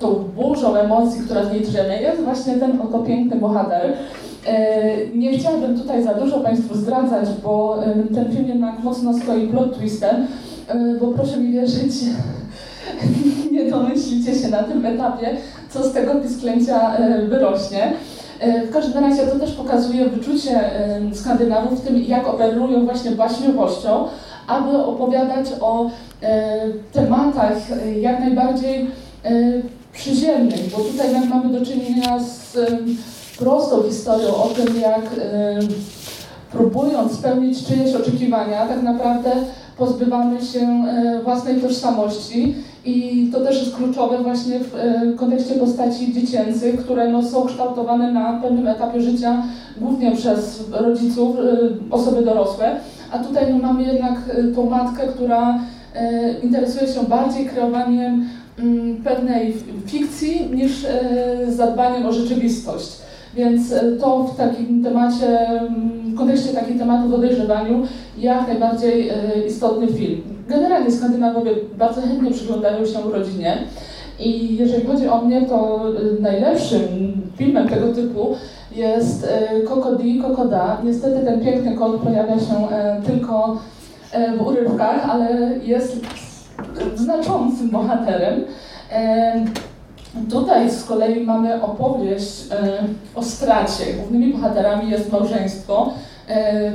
tą 0.00 0.14
burzą 0.14 0.76
emocji, 0.76 1.20
która 1.20 1.42
w 1.42 1.52
niej 1.52 1.62
drzemie, 1.62 1.96
jest 1.96 2.22
właśnie 2.22 2.56
ten 2.56 2.80
oto 2.80 2.98
piękny 2.98 3.36
bohater. 3.36 3.92
Nie 5.14 5.38
chciałabym 5.38 5.78
tutaj 5.78 6.02
za 6.02 6.14
dużo 6.14 6.40
Państwu 6.40 6.74
zdradzać, 6.74 7.28
bo 7.42 7.82
ten 8.14 8.32
film 8.32 8.48
jednak 8.48 8.78
mocno 8.78 9.14
stoi 9.14 9.46
plot 9.46 9.78
twistem, 9.78 10.26
bo 11.00 11.06
proszę 11.06 11.36
mi 11.36 11.52
wierzyć, 11.52 11.92
nie 13.52 13.70
domyślicie 13.70 14.34
się 14.34 14.48
na 14.48 14.62
tym 14.62 14.86
etapie, 14.86 15.36
co 15.70 15.82
z 15.82 15.92
tego 15.92 16.14
pisklęcia 16.14 16.96
e, 16.96 17.22
wyrośnie. 17.22 17.92
E, 18.40 18.66
w 18.66 18.72
każdym 18.72 19.04
razie 19.04 19.26
to 19.26 19.38
też 19.38 19.52
pokazuje 19.52 20.08
wyczucie 20.08 20.60
Skandynawów 21.14 21.80
w 21.80 21.86
tym, 21.86 22.02
jak 22.02 22.28
operują 22.28 22.84
właśnie 22.84 23.10
baśniowością, 23.10 24.04
aby 24.46 24.78
opowiadać 24.78 25.46
o 25.60 25.90
e, 26.22 26.56
tematach 26.92 27.56
jak 28.00 28.20
najbardziej 28.20 28.86
przyziemnych, 29.92 30.70
bo 30.70 30.78
tutaj 30.78 31.28
mamy 31.28 31.58
do 31.58 31.66
czynienia 31.66 32.18
z 32.18 32.58
prostą 33.38 33.82
historią 33.82 34.34
o 34.34 34.48
tym, 34.48 34.80
jak 34.80 35.10
próbując 36.52 37.12
spełnić 37.12 37.66
czyjeś 37.66 37.94
oczekiwania, 37.94 38.66
tak 38.66 38.82
naprawdę 38.82 39.30
pozbywamy 39.78 40.42
się 40.42 40.84
własnej 41.24 41.60
tożsamości 41.60 42.54
i 42.84 43.28
to 43.32 43.40
też 43.40 43.60
jest 43.60 43.76
kluczowe 43.76 44.18
właśnie 44.22 44.60
w 44.60 44.74
e, 44.74 45.12
kontekście 45.16 45.54
postaci 45.54 46.12
dziecięcych, 46.12 46.80
które 46.80 47.08
no, 47.08 47.22
są 47.22 47.46
kształtowane 47.46 48.12
na 48.12 48.40
pewnym 48.42 48.68
etapie 48.68 49.00
życia 49.00 49.42
głównie 49.76 50.16
przez 50.16 50.70
rodziców, 50.70 51.36
e, 51.36 51.40
osoby 51.94 52.24
dorosłe. 52.24 52.76
A 53.12 53.18
tutaj 53.18 53.52
no, 53.52 53.58
mamy 53.58 53.82
jednak 53.82 54.14
e, 54.28 54.44
tą 54.44 54.70
matkę, 54.70 55.06
która 55.06 55.58
interesuje 56.42 56.88
się 56.88 57.02
bardziej 57.02 57.46
kreowaniem 57.46 58.28
pewnej 59.04 59.54
fikcji 59.86 60.50
niż 60.54 60.86
zadbaniem 61.48 62.06
o 62.06 62.12
rzeczywistość. 62.12 62.96
Więc 63.34 63.74
to 64.00 64.24
w 64.24 64.36
takim 64.36 64.84
temacie, 64.84 65.38
mm, 65.48 66.14
w 66.14 66.18
kontekście 66.18 66.52
takich 66.52 66.78
tematów 66.78 67.14
o 67.14 67.18
jak 68.18 68.48
najbardziej 68.48 69.10
istotny 69.46 69.88
film. 69.88 70.20
Generalnie 70.48 70.90
Skandynawowie 70.90 71.50
bardzo 71.78 72.00
chętnie 72.00 72.30
przyglądają 72.30 72.86
się 72.86 73.10
rodzinie 73.12 73.58
i 74.20 74.56
jeżeli 74.56 74.86
chodzi 74.86 75.08
o 75.08 75.20
mnie, 75.20 75.42
to 75.42 75.80
najlepszym 76.20 76.82
filmem 77.36 77.68
tego 77.68 77.92
typu 77.92 78.36
jest 78.76 79.28
Kokodi 79.68 80.20
Kokoda. 80.20 80.80
Niestety 80.84 81.24
ten 81.24 81.40
piękny 81.40 81.74
kot 81.74 82.00
pojawia 82.00 82.38
się 82.38 82.68
e, 82.70 83.02
tylko 83.06 83.58
e, 84.12 84.36
w 84.36 84.46
urywkach, 84.46 85.10
ale 85.10 85.58
jest 85.64 86.00
znaczącym 86.94 87.70
bohaterem. 87.70 88.44
E, 88.92 89.44
tutaj 90.30 90.70
z 90.70 90.84
kolei 90.84 91.24
mamy 91.24 91.62
opowieść 91.62 92.44
o 93.14 93.22
stracie. 93.22 93.84
Głównymi 93.98 94.32
bohaterami 94.32 94.90
jest 94.90 95.12
małżeństwo. 95.12 95.92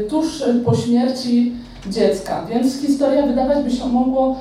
Tuż 0.09 0.43
po 0.65 0.75
śmierci 0.75 1.53
dziecka. 1.89 2.45
Więc 2.49 2.81
historia 2.81 3.27
wydawać 3.27 3.63
by 3.63 3.71
się 3.71 3.87
mogło 3.87 4.35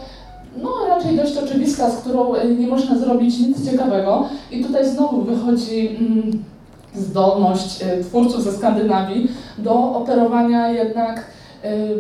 no 0.63 0.71
raczej 0.89 1.17
dość 1.17 1.37
oczywista, 1.37 1.91
z 1.91 1.97
którą 1.97 2.35
e, 2.35 2.49
nie 2.49 2.67
można 2.67 2.99
zrobić 2.99 3.39
nic 3.39 3.71
ciekawego. 3.71 4.29
I 4.51 4.65
tutaj 4.65 4.89
znowu 4.89 5.23
wychodzi 5.23 5.97
mm, 6.01 6.45
zdolność 6.95 7.83
e, 7.83 8.05
twórców 8.05 8.43
ze 8.43 8.53
Skandynawii 8.53 9.29
do 9.59 9.75
operowania 9.75 10.69
jednak 10.69 11.25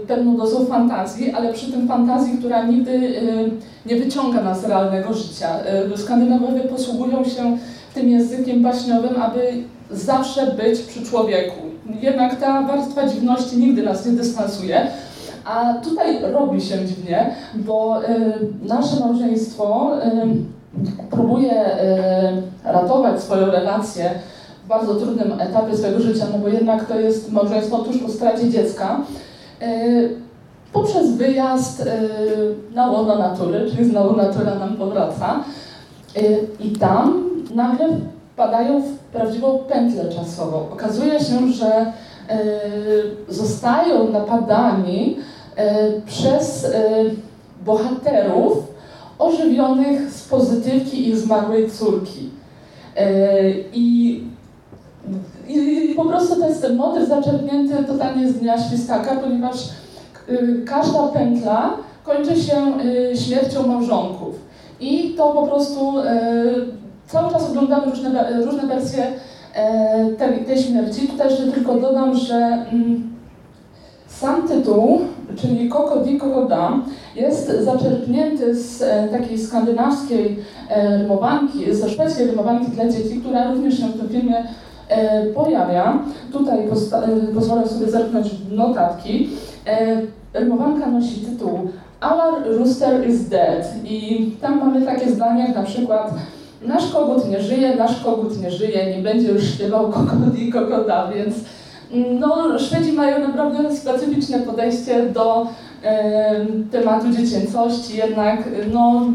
pewną 0.06 0.36
dozą 0.36 0.66
fantazji, 0.66 1.32
ale 1.32 1.52
przy 1.52 1.72
tym 1.72 1.88
fantazji, 1.88 2.38
która 2.38 2.66
nigdy 2.66 2.90
y, 2.90 3.50
nie 3.86 3.96
wyciąga 3.96 4.42
nas 4.42 4.60
z 4.60 4.64
realnego 4.64 5.14
życia. 5.14 5.48
Y, 5.94 5.98
Skandynawowie 5.98 6.60
posługują 6.60 7.24
się 7.24 7.58
tym 7.94 8.08
językiem 8.08 8.62
baśniowym, 8.62 9.22
aby 9.22 9.52
zawsze 9.90 10.46
być 10.46 10.80
przy 10.80 11.02
człowieku. 11.02 11.60
Jednak 12.00 12.40
ta 12.40 12.62
warstwa 12.62 13.08
dziwności 13.08 13.56
nigdy 13.56 13.82
nas 13.82 14.06
nie 14.06 14.12
dystansuje. 14.12 14.86
A 15.44 15.74
tutaj 15.74 16.18
robi 16.32 16.60
się 16.60 16.86
dziwnie, 16.86 17.34
bo 17.54 18.00
nasze 18.62 19.00
małżeństwo 19.00 19.90
próbuje 21.10 21.64
ratować 22.64 23.22
swoją 23.22 23.46
relację 23.46 24.10
w 24.64 24.68
bardzo 24.68 24.94
trudnym 24.94 25.40
etapie 25.40 25.76
swojego 25.76 26.00
życia, 26.00 26.26
no 26.32 26.38
bo 26.38 26.48
jednak 26.48 26.84
to 26.84 27.00
jest 27.00 27.32
małżeństwo 27.32 27.78
tuż 27.78 27.98
po 27.98 28.08
stracie 28.08 28.50
dziecka, 28.50 29.00
poprzez 30.72 31.10
wyjazd 31.10 31.88
na 32.74 32.90
łono 32.90 33.18
natury, 33.18 33.64
czyli 33.70 33.84
znowu 33.90 34.16
natura 34.16 34.54
nam 34.54 34.76
powraca. 34.76 35.44
I 36.60 36.70
tam 36.70 37.30
nagle 37.54 37.88
wpadają 38.34 38.82
w 38.82 38.98
prawdziwą 38.98 39.58
pętlę 39.58 40.04
czasową. 40.08 40.70
Okazuje 40.72 41.20
się, 41.20 41.52
że 41.52 41.66
e, 41.76 41.92
zostają 43.28 44.10
napadani 44.10 45.16
e, 45.56 46.00
przez 46.06 46.64
e, 46.64 46.70
bohaterów 47.64 48.74
ożywionych 49.18 50.10
z 50.10 50.28
pozytywki 50.28 51.08
ich 51.08 51.16
zmarłej 51.16 51.70
córki. 51.70 52.30
I, 53.72 54.22
i, 55.48 55.94
po 55.94 56.04
prostu 56.04 56.40
to 56.40 56.48
jest 56.48 56.62
ten 56.62 56.76
motyw 56.76 57.08
zaczerpnięty 57.08 57.84
totalnie 57.84 58.28
z 58.28 58.34
dnia 58.34 58.58
świstaka, 58.58 59.16
ponieważ 59.16 59.56
każda 60.66 61.08
pętla 61.08 61.70
kończy 62.04 62.36
się 62.36 62.56
śmiercią 63.14 63.66
małżonków. 63.66 64.34
I 64.80 65.14
to 65.16 65.32
po 65.32 65.46
prostu 65.46 65.94
cały 67.06 67.32
czas 67.32 67.50
oglądamy 67.50 67.90
różne, 67.90 68.42
różne 68.44 68.66
wersje 68.66 69.06
e, 69.54 70.06
tej, 70.06 70.44
tej 70.44 70.58
śmierci. 70.58 71.08
Tutaj 71.08 71.30
jeszcze 71.30 71.52
tylko 71.52 71.74
dodam, 71.74 72.14
że 72.14 72.36
mm, 72.36 73.14
sam 74.08 74.48
tytuł, 74.48 75.00
czyli 75.36 75.68
Koko 75.68 75.96
di 75.96 76.18
Kokoda, 76.18 76.72
jest 77.16 77.64
zaczerpnięty 77.64 78.54
z 78.54 78.82
e, 78.82 79.08
takiej 79.08 79.38
skandynawskiej 79.38 80.38
e, 80.70 80.98
rymowanki, 80.98 81.74
ze 81.74 81.90
szwedzkiej 81.90 82.26
rymowanki 82.26 82.70
dla 82.70 82.88
dzieci, 82.88 83.20
która 83.20 83.52
również 83.52 83.78
się 83.78 83.86
w 83.86 83.98
tym 83.98 84.08
filmie 84.08 84.44
pojawia. 85.34 85.98
Tutaj 86.32 86.58
pozwolę 87.34 87.68
sobie 87.68 87.90
zerknąć 87.90 88.28
w 88.28 88.52
notatki. 88.52 89.28
Rymowanka 90.34 90.86
nosi 90.86 91.20
tytuł 91.20 91.58
Our 92.00 92.58
rooster 92.58 93.08
is 93.08 93.28
dead 93.28 93.74
i 93.84 94.30
tam 94.40 94.58
mamy 94.58 94.86
takie 94.86 95.10
zdania 95.10 95.46
jak 95.46 95.56
na 95.56 95.62
przykład 95.62 96.14
Nasz 96.66 96.92
kogut 96.92 97.28
nie 97.30 97.40
żyje, 97.40 97.76
nasz 97.76 98.04
kogut 98.04 98.42
nie 98.42 98.50
żyje, 98.50 98.96
nie 98.96 99.02
będzie 99.02 99.28
już 99.28 99.44
śpiewał 99.44 99.92
kogut 99.92 100.38
i 100.38 100.52
kogoda, 100.52 101.10
więc 101.14 101.34
mm, 101.92 102.20
no, 102.20 102.58
Szwedzi 102.58 102.92
mają 102.92 103.28
naprawdę 103.28 103.76
specyficzne 103.76 104.38
podejście 104.38 105.06
do 105.06 105.46
e, 105.82 106.46
tematu 106.70 107.10
dziecięcości, 107.10 107.96
jednak 107.96 108.38
no, 108.72 109.06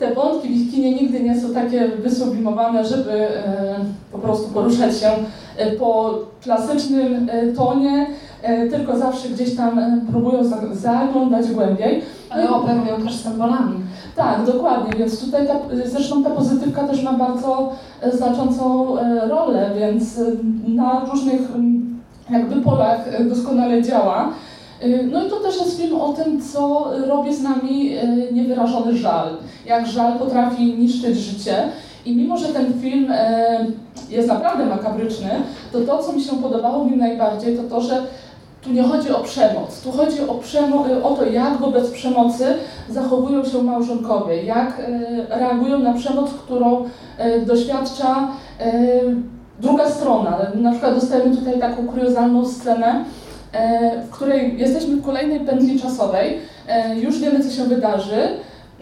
te 0.00 0.14
wątki 0.14 0.48
w 0.48 0.72
kinie 0.72 0.94
nigdy 0.94 1.20
nie 1.20 1.40
są 1.40 1.54
takie 1.54 1.88
wysublimowane, 1.88 2.84
żeby 2.84 3.12
e, 3.12 3.74
po 4.12 4.18
prostu 4.18 4.48
poruszać 4.48 4.98
się 4.98 5.10
e, 5.56 5.70
po 5.70 6.18
klasycznym 6.42 7.28
e, 7.30 7.52
tonie, 7.52 8.06
tylko 8.70 8.98
zawsze 8.98 9.28
gdzieś 9.28 9.56
tam 9.56 10.00
próbują 10.10 10.44
zaglądać 10.72 11.50
głębiej. 11.50 12.02
Ale 12.30 12.50
operują 12.50 13.02
też 13.04 13.16
symbolami. 13.16 13.80
Tak, 14.16 14.44
dokładnie, 14.46 14.98
więc 14.98 15.24
tutaj 15.24 15.46
ta, 15.46 15.54
zresztą 15.84 16.24
ta 16.24 16.30
pozytywka 16.30 16.84
też 16.84 17.02
ma 17.02 17.12
bardzo 17.12 17.72
znaczącą 18.12 18.96
rolę, 19.28 19.70
więc 19.78 20.20
na 20.68 21.04
różnych 21.10 21.40
jakby 22.30 22.56
polach 22.56 23.28
doskonale 23.28 23.82
działa. 23.82 24.28
No 25.12 25.26
i 25.26 25.30
to 25.30 25.36
też 25.36 25.56
jest 25.56 25.76
film 25.80 26.00
o 26.00 26.12
tym, 26.12 26.42
co 26.42 26.90
robi 27.06 27.34
z 27.34 27.42
nami 27.42 27.96
niewyrażony 28.32 28.96
żal. 28.96 29.28
Jak 29.66 29.86
żal 29.86 30.18
potrafi 30.18 30.74
niszczyć 30.78 31.16
życie. 31.16 31.68
I 32.06 32.16
mimo, 32.16 32.36
że 32.36 32.46
ten 32.48 32.80
film 32.80 33.12
jest 34.10 34.28
naprawdę 34.28 34.66
makabryczny, 34.66 35.30
to 35.72 35.80
to, 35.80 36.02
co 36.02 36.12
mi 36.12 36.22
się 36.22 36.36
podobało 36.36 36.84
w 36.84 36.90
nim 36.90 36.98
najbardziej, 36.98 37.56
to 37.56 37.62
to, 37.62 37.80
że 37.80 38.02
tu 38.62 38.72
nie 38.72 38.82
chodzi 38.82 39.10
o 39.10 39.20
przemoc, 39.20 39.80
tu 39.80 39.92
chodzi 39.92 40.20
o, 40.20 40.34
przemo- 40.34 41.02
o 41.02 41.10
to, 41.10 41.24
jak 41.24 41.58
wobec 41.58 41.90
przemocy 41.90 42.44
zachowują 42.90 43.44
się 43.44 43.62
małżonkowie, 43.62 44.42
jak 44.42 44.82
reagują 45.28 45.78
na 45.78 45.94
przemoc, 45.94 46.30
którą 46.30 46.84
doświadcza 47.46 48.28
druga 49.60 49.90
strona. 49.90 50.38
Na 50.54 50.70
przykład 50.70 50.94
dostajemy 50.94 51.36
tutaj 51.36 51.60
taką 51.60 51.86
kuriozalną 51.86 52.46
scenę, 52.46 53.04
w 54.06 54.10
której 54.10 54.58
jesteśmy 54.58 54.96
w 54.96 55.04
kolejnej 55.04 55.40
pętli 55.40 55.80
czasowej, 55.80 56.38
e, 56.68 56.98
już 56.98 57.18
wiemy, 57.18 57.44
co 57.44 57.50
się 57.50 57.64
wydarzy. 57.64 58.28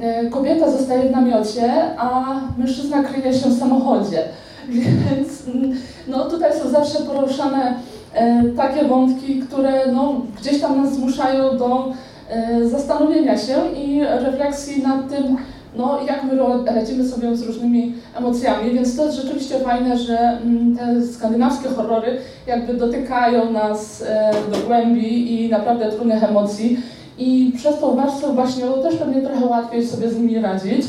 E, 0.00 0.26
kobieta 0.30 0.70
zostaje 0.70 1.08
w 1.08 1.10
namiocie, 1.12 1.72
a 1.98 2.40
mężczyzna 2.58 3.02
kryje 3.02 3.34
się 3.34 3.48
w 3.48 3.58
samochodzie. 3.58 4.22
Więc 4.68 5.48
mm, 5.54 5.76
no, 6.08 6.24
tutaj 6.24 6.52
są 6.52 6.70
zawsze 6.70 6.98
poruszane 6.98 7.74
E, 8.14 8.44
takie 8.56 8.84
wątki, 8.84 9.40
które 9.40 9.92
no, 9.92 10.14
gdzieś 10.40 10.60
tam 10.60 10.82
nas 10.82 10.94
zmuszają 10.94 11.58
do 11.58 11.92
e, 12.30 12.68
zastanowienia 12.68 13.38
się 13.38 13.72
i 13.76 14.00
refleksji 14.04 14.82
nad 14.82 15.08
tym, 15.08 15.36
no, 15.76 15.98
jak 16.06 16.24
my 16.24 16.38
radzimy 16.74 17.08
sobie 17.08 17.36
z 17.36 17.42
różnymi 17.42 17.94
emocjami, 18.16 18.70
więc 18.70 18.96
to 18.96 19.04
jest 19.04 19.16
rzeczywiście 19.16 19.58
fajne, 19.58 19.98
że 19.98 20.18
mm, 20.18 20.76
te 20.76 21.06
skandynawskie 21.06 21.68
horrory 21.68 22.18
jakby 22.46 22.74
dotykają 22.74 23.52
nas 23.52 24.04
e, 24.08 24.32
do 24.52 24.66
głębi 24.66 25.34
i 25.34 25.48
naprawdę 25.50 25.92
trudnych 25.92 26.24
emocji 26.24 26.80
i 27.18 27.52
przez 27.56 27.78
tą 27.78 27.96
warstwę 27.96 28.32
właśnie 28.32 28.64
też 28.82 28.96
pewnie 28.96 29.22
trochę 29.22 29.46
łatwiej 29.46 29.86
sobie 29.86 30.10
z 30.10 30.16
nimi 30.16 30.38
radzić. 30.38 30.86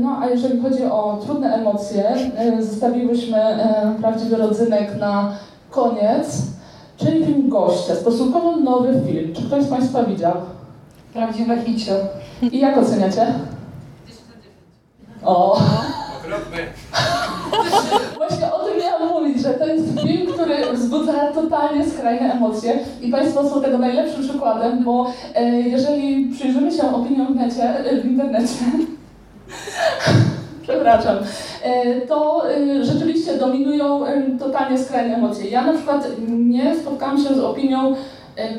No 0.00 0.18
a 0.22 0.28
jeżeli 0.28 0.60
chodzi 0.60 0.84
o 0.84 1.20
trudne 1.26 1.54
emocje, 1.54 2.04
zostawiłyśmy 2.60 3.38
prawdziwy 4.00 4.36
rodzynek 4.36 5.00
na 5.00 5.32
koniec, 5.70 6.42
czyli 6.96 7.24
film 7.24 7.48
Goście, 7.48 7.94
stosunkowo 7.94 8.56
nowy 8.56 9.00
film. 9.06 9.34
Czy 9.34 9.42
ktoś 9.42 9.64
z 9.64 9.68
Państwa 9.68 10.04
widział? 10.04 10.32
Prawdziwe 11.12 11.62
hicie. 11.62 11.92
I 12.52 12.58
jak 12.58 12.78
oceniacie? 12.78 13.26
O! 15.24 15.60
Właśnie 18.16 18.52
o 18.52 18.64
tym 18.64 18.78
miałam 18.78 19.08
mówić, 19.08 19.42
że 19.42 19.50
to 19.50 19.66
jest 19.66 20.00
film, 20.00 20.32
który 20.32 20.72
wzbudza 20.72 21.12
totalnie 21.34 21.90
skrajne 21.90 22.32
emocje 22.32 22.78
i 23.00 23.10
Państwo 23.10 23.48
są 23.48 23.62
tego 23.62 23.78
najlepszym 23.78 24.22
przykładem, 24.22 24.84
bo 24.84 25.12
e, 25.34 25.60
jeżeli 25.60 26.26
przyjrzymy 26.26 26.72
się 26.72 26.94
opiniom 26.94 27.34
w, 27.34 27.36
necie, 27.36 27.74
w 28.02 28.06
internecie, 28.06 28.54
przepraszam, 30.62 31.16
e, 31.62 32.00
to 32.00 32.50
e, 32.50 32.84
rzeczywiście 32.84 33.38
dominują 33.38 34.06
e, 34.06 34.22
totalnie 34.38 34.78
skrajne 34.78 35.14
emocje. 35.14 35.50
Ja 35.50 35.64
na 35.64 35.72
przykład 35.72 36.06
nie 36.28 36.76
spotkałam 36.76 37.18
się 37.18 37.34
z 37.34 37.38
opinią 37.38 37.94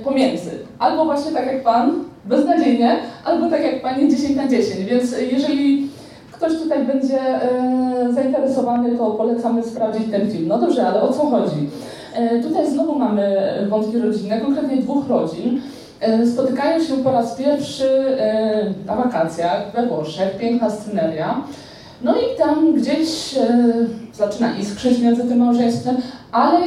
pomiędzy. 0.03 0.51
Albo 0.79 1.05
właśnie 1.05 1.31
tak 1.31 1.45
jak 1.45 1.63
Pan, 1.63 2.03
beznadziejnie, 2.25 2.99
albo 3.25 3.49
tak 3.49 3.63
jak 3.63 3.81
Pani 3.81 4.09
10 4.09 4.35
na 4.35 4.47
10. 4.47 4.85
Więc 4.85 5.15
jeżeli 5.31 5.90
ktoś 6.41 6.57
tutaj 6.59 6.85
będzie 6.85 7.19
zainteresowany, 8.13 8.97
to 8.97 9.11
polecamy 9.11 9.63
sprawdzić 9.63 10.11
ten 10.11 10.31
film. 10.31 10.47
No 10.47 10.57
dobrze, 10.57 10.87
ale 10.87 11.01
o 11.01 11.13
co 11.13 11.25
chodzi? 11.25 11.69
Tutaj 12.43 12.71
znowu 12.71 12.99
mamy 12.99 13.37
wątki 13.69 13.97
rodzinne, 13.97 14.41
konkretnie 14.41 14.77
dwóch 14.77 15.09
rodzin. 15.09 15.61
Spotykają 16.33 16.83
się 16.83 16.93
po 16.93 17.11
raz 17.11 17.35
pierwszy 17.35 18.17
na 18.85 18.95
wakacjach 18.95 19.71
we 19.71 19.87
Włoszech, 19.87 20.37
piękna 20.37 20.69
sceneria. 20.69 21.43
No 22.03 22.15
i 22.15 22.37
tam 22.37 22.73
gdzieś 22.73 23.37
e, 23.37 23.63
zaczyna 24.13 24.57
iskrzyć 24.57 24.99
między 24.99 25.23
tym 25.23 25.37
małżeństwem, 25.37 25.97
ale 26.31 26.59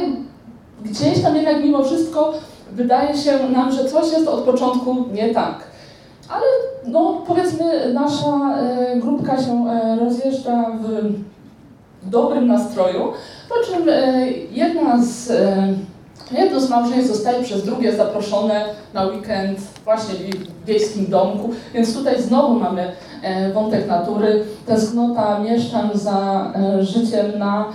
gdzieś 0.83 1.21
tam 1.21 1.35
jednak 1.35 1.63
mimo 1.63 1.83
wszystko 1.83 2.33
wydaje 2.71 3.17
się 3.17 3.31
nam, 3.53 3.71
że 3.71 3.85
coś 3.85 4.11
jest 4.11 4.27
od 4.27 4.39
początku 4.39 4.95
nie 5.13 5.29
tak. 5.29 5.74
Ale 6.29 6.45
no 6.87 7.21
powiedzmy 7.27 7.93
nasza 7.93 8.57
e, 8.57 8.99
grupka 8.99 9.37
się 9.37 9.67
e, 9.69 9.95
rozjeżdża 9.99 10.71
w 10.81 12.09
dobrym 12.09 12.47
nastroju, 12.47 13.13
po 13.49 13.55
czym 13.65 13.89
e, 13.89 14.27
jedna 14.51 15.03
z 15.03 15.31
Jedno 16.31 16.59
z 16.59 16.69
małżeństw 16.69 17.13
zostaje 17.13 17.43
przez 17.43 17.65
drugie 17.65 17.95
zaproszone 17.95 18.65
na 18.93 19.05
weekend 19.05 19.59
właśnie 19.83 20.13
w 20.13 20.65
wiejskim 20.65 21.07
domku, 21.07 21.49
więc 21.73 21.97
tutaj 21.97 22.21
znowu 22.21 22.59
mamy 22.59 22.91
wątek 23.53 23.87
natury, 23.87 24.43
tęsknota 24.65 25.39
mieszczan 25.39 25.89
za 25.93 26.51
życiem 26.79 27.39
na, 27.39 27.65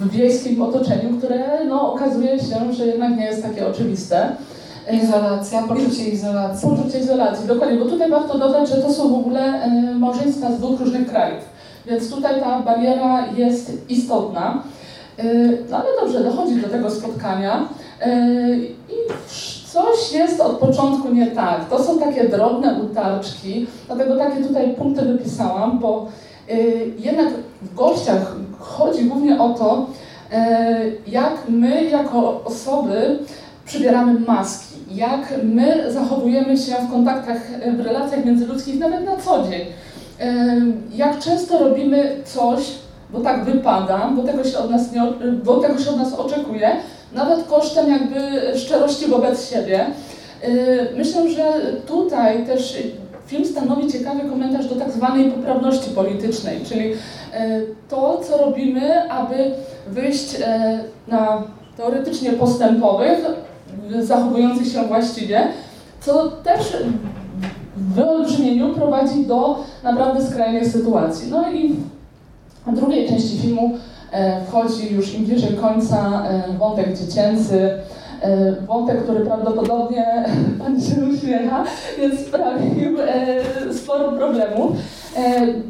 w 0.00 0.10
wiejskim 0.10 0.62
otoczeniu, 0.62 1.18
które 1.18 1.64
no, 1.68 1.92
okazuje 1.92 2.40
się, 2.40 2.72
że 2.72 2.86
jednak 2.86 3.16
nie 3.16 3.24
jest 3.24 3.42
takie 3.42 3.66
oczywiste. 3.68 4.36
Izolacja, 4.90 5.62
poczucie 5.62 6.08
izolacji. 6.08 6.68
Poczucie 6.68 6.98
izolacji, 6.98 7.48
dokładnie, 7.48 7.78
bo 7.78 7.84
tutaj 7.84 8.10
warto 8.10 8.38
dodać, 8.38 8.68
że 8.68 8.76
to 8.76 8.92
są 8.92 9.08
w 9.08 9.18
ogóle 9.18 9.70
małżeństwa 9.98 10.52
z 10.52 10.58
dwóch 10.58 10.80
różnych 10.80 11.08
krajów, 11.10 11.44
więc 11.86 12.10
tutaj 12.10 12.40
ta 12.40 12.60
bariera 12.60 13.26
jest 13.36 13.90
istotna. 13.90 14.62
E, 15.18 15.24
no 15.70 15.76
ale 15.76 15.86
dobrze, 16.00 16.24
dochodzi 16.24 16.56
do 16.56 16.68
tego 16.68 16.90
spotkania 16.90 17.68
e, 18.00 18.56
i 18.56 18.72
coś 19.72 20.12
jest 20.12 20.40
od 20.40 20.58
początku 20.58 21.08
nie 21.08 21.26
tak. 21.26 21.68
To 21.68 21.84
są 21.84 21.98
takie 21.98 22.28
drobne 22.28 22.74
utarczki, 22.82 23.66
dlatego 23.86 24.16
takie 24.16 24.44
tutaj 24.44 24.74
punkty 24.74 25.02
wypisałam, 25.02 25.78
bo 25.78 26.06
y, 26.50 26.90
jednak 26.98 27.28
w 27.62 27.74
gościach 27.74 28.36
chodzi 28.58 29.04
głównie 29.04 29.40
o 29.40 29.48
to, 29.48 29.86
y, 30.32 30.96
jak 31.06 31.32
my 31.48 31.84
jako 31.84 32.44
osoby 32.44 33.18
przybieramy 33.72 34.20
maski, 34.20 34.74
jak 34.90 35.34
my 35.42 35.92
zachowujemy 35.92 36.58
się 36.58 36.72
w 36.88 36.90
kontaktach, 36.90 37.38
w 37.76 37.80
relacjach 37.80 38.24
międzyludzkich 38.24 38.78
nawet 38.78 39.04
na 39.04 39.16
co 39.16 39.48
dzień. 39.48 39.60
Y, 39.60 39.66
jak 40.94 41.18
często 41.18 41.58
robimy 41.58 42.16
coś, 42.24 42.60
bo 43.10 43.20
tak 43.20 43.44
wypada, 43.44 44.10
bo 44.16 44.22
tego 44.22 44.44
się 44.44 44.58
od 44.58 44.70
nas, 44.70 44.92
nie, 44.92 45.02
bo 45.44 45.56
tego 45.56 45.78
się 45.78 45.90
od 45.90 45.96
nas 45.96 46.14
oczekuje, 46.14 46.70
nawet 47.12 47.44
kosztem 47.44 47.90
jakby 47.90 48.18
szczerości 48.58 49.06
wobec 49.06 49.50
siebie. 49.50 49.86
Myślę, 50.96 51.30
że 51.30 51.60
tutaj 51.86 52.46
też 52.46 52.82
film 53.26 53.44
stanowi 53.44 53.92
ciekawy 53.92 54.20
komentarz 54.20 54.66
do 54.66 54.74
tak 54.74 54.90
zwanej 54.90 55.30
poprawności 55.30 55.90
politycznej, 55.90 56.60
czyli 56.64 56.92
to, 57.88 58.20
co 58.28 58.38
robimy, 58.38 59.10
aby 59.10 59.50
wyjść 59.88 60.36
na 61.08 61.42
teoretycznie 61.76 62.32
postępowych, 62.32 63.18
zachowujących 64.00 64.66
się 64.66 64.82
właściwie, 64.82 65.48
co 66.00 66.28
też 66.28 66.76
w 67.76 67.94
wyolbrzymieniu 67.94 68.74
prowadzi 68.74 69.26
do 69.26 69.64
naprawdę 69.82 70.26
skrajnej 70.26 70.70
sytuacji. 70.70 71.30
No 71.30 71.52
i 71.52 71.76
w 72.66 72.74
drugiej 72.76 73.08
części 73.08 73.38
filmu 73.38 73.78
E, 74.12 74.44
wchodzi 74.44 74.94
już 74.94 75.14
im 75.14 75.24
bliżej 75.24 75.54
końca 75.54 76.22
e, 76.28 76.58
wątek 76.58 76.98
dziecięcy, 76.98 77.70
e, 78.22 78.52
wątek, 78.52 79.02
który 79.02 79.20
prawdopodobnie, 79.20 80.24
Pani 80.64 80.82
się 80.82 80.94
uśmiecha, 81.14 81.64
więc 81.98 82.20
sprawił 82.20 82.98
sporo 83.72 84.12
problemów. 84.12 84.72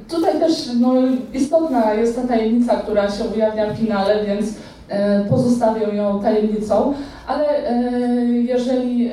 Tutaj 0.08 0.40
też 0.40 0.52
no, 0.80 0.92
istotna 1.34 1.94
jest 1.94 2.16
ta 2.16 2.28
tajemnica, 2.28 2.76
która 2.76 3.10
się 3.10 3.24
ujawnia 3.24 3.66
w 3.66 3.76
finale, 3.76 4.24
więc 4.24 4.46
pozostawię 5.30 5.96
ją 5.96 6.20
tajemnicą, 6.22 6.94
ale 7.26 7.44
jeżeli 8.30 9.10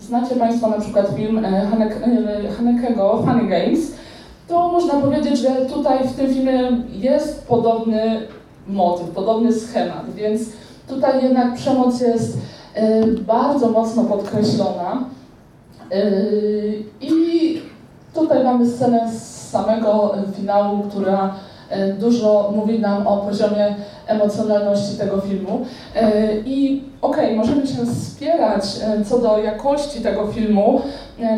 znacie 0.00 0.36
Państwo 0.36 0.68
na 0.68 0.80
przykład 0.80 1.08
film 1.08 1.46
Hanekego 2.56 3.22
Funny 3.26 3.48
Games, 3.48 3.92
to 4.48 4.68
można 4.68 4.94
powiedzieć, 4.94 5.38
że 5.38 5.50
tutaj 5.50 6.08
w 6.08 6.12
tym 6.12 6.34
filmie 6.34 6.70
jest 6.92 7.46
podobny 7.48 8.22
motyw, 8.68 9.10
podobny 9.10 9.52
schemat, 9.52 10.14
więc 10.14 10.42
tutaj 10.88 11.24
jednak 11.24 11.54
przemoc 11.54 12.00
jest 12.00 12.38
bardzo 13.26 13.68
mocno 13.68 14.04
podkreślona. 14.04 15.04
I 17.00 17.10
tutaj 18.14 18.44
mamy 18.44 18.68
scenę 18.68 19.12
z 19.12 19.48
samego 19.50 20.14
finału, 20.36 20.82
która 20.90 21.34
dużo 21.98 22.52
mówi 22.56 22.78
nam 22.78 23.06
o 23.06 23.16
poziomie 23.16 23.74
emocjonalności 24.06 24.98
tego 24.98 25.20
filmu. 25.20 25.60
I 26.46 26.82
okej, 27.02 27.24
okay, 27.24 27.36
możemy 27.36 27.66
się 27.66 27.86
spierać 27.86 28.64
co 29.06 29.18
do 29.18 29.38
jakości 29.38 30.00
tego 30.00 30.26
filmu, 30.26 30.80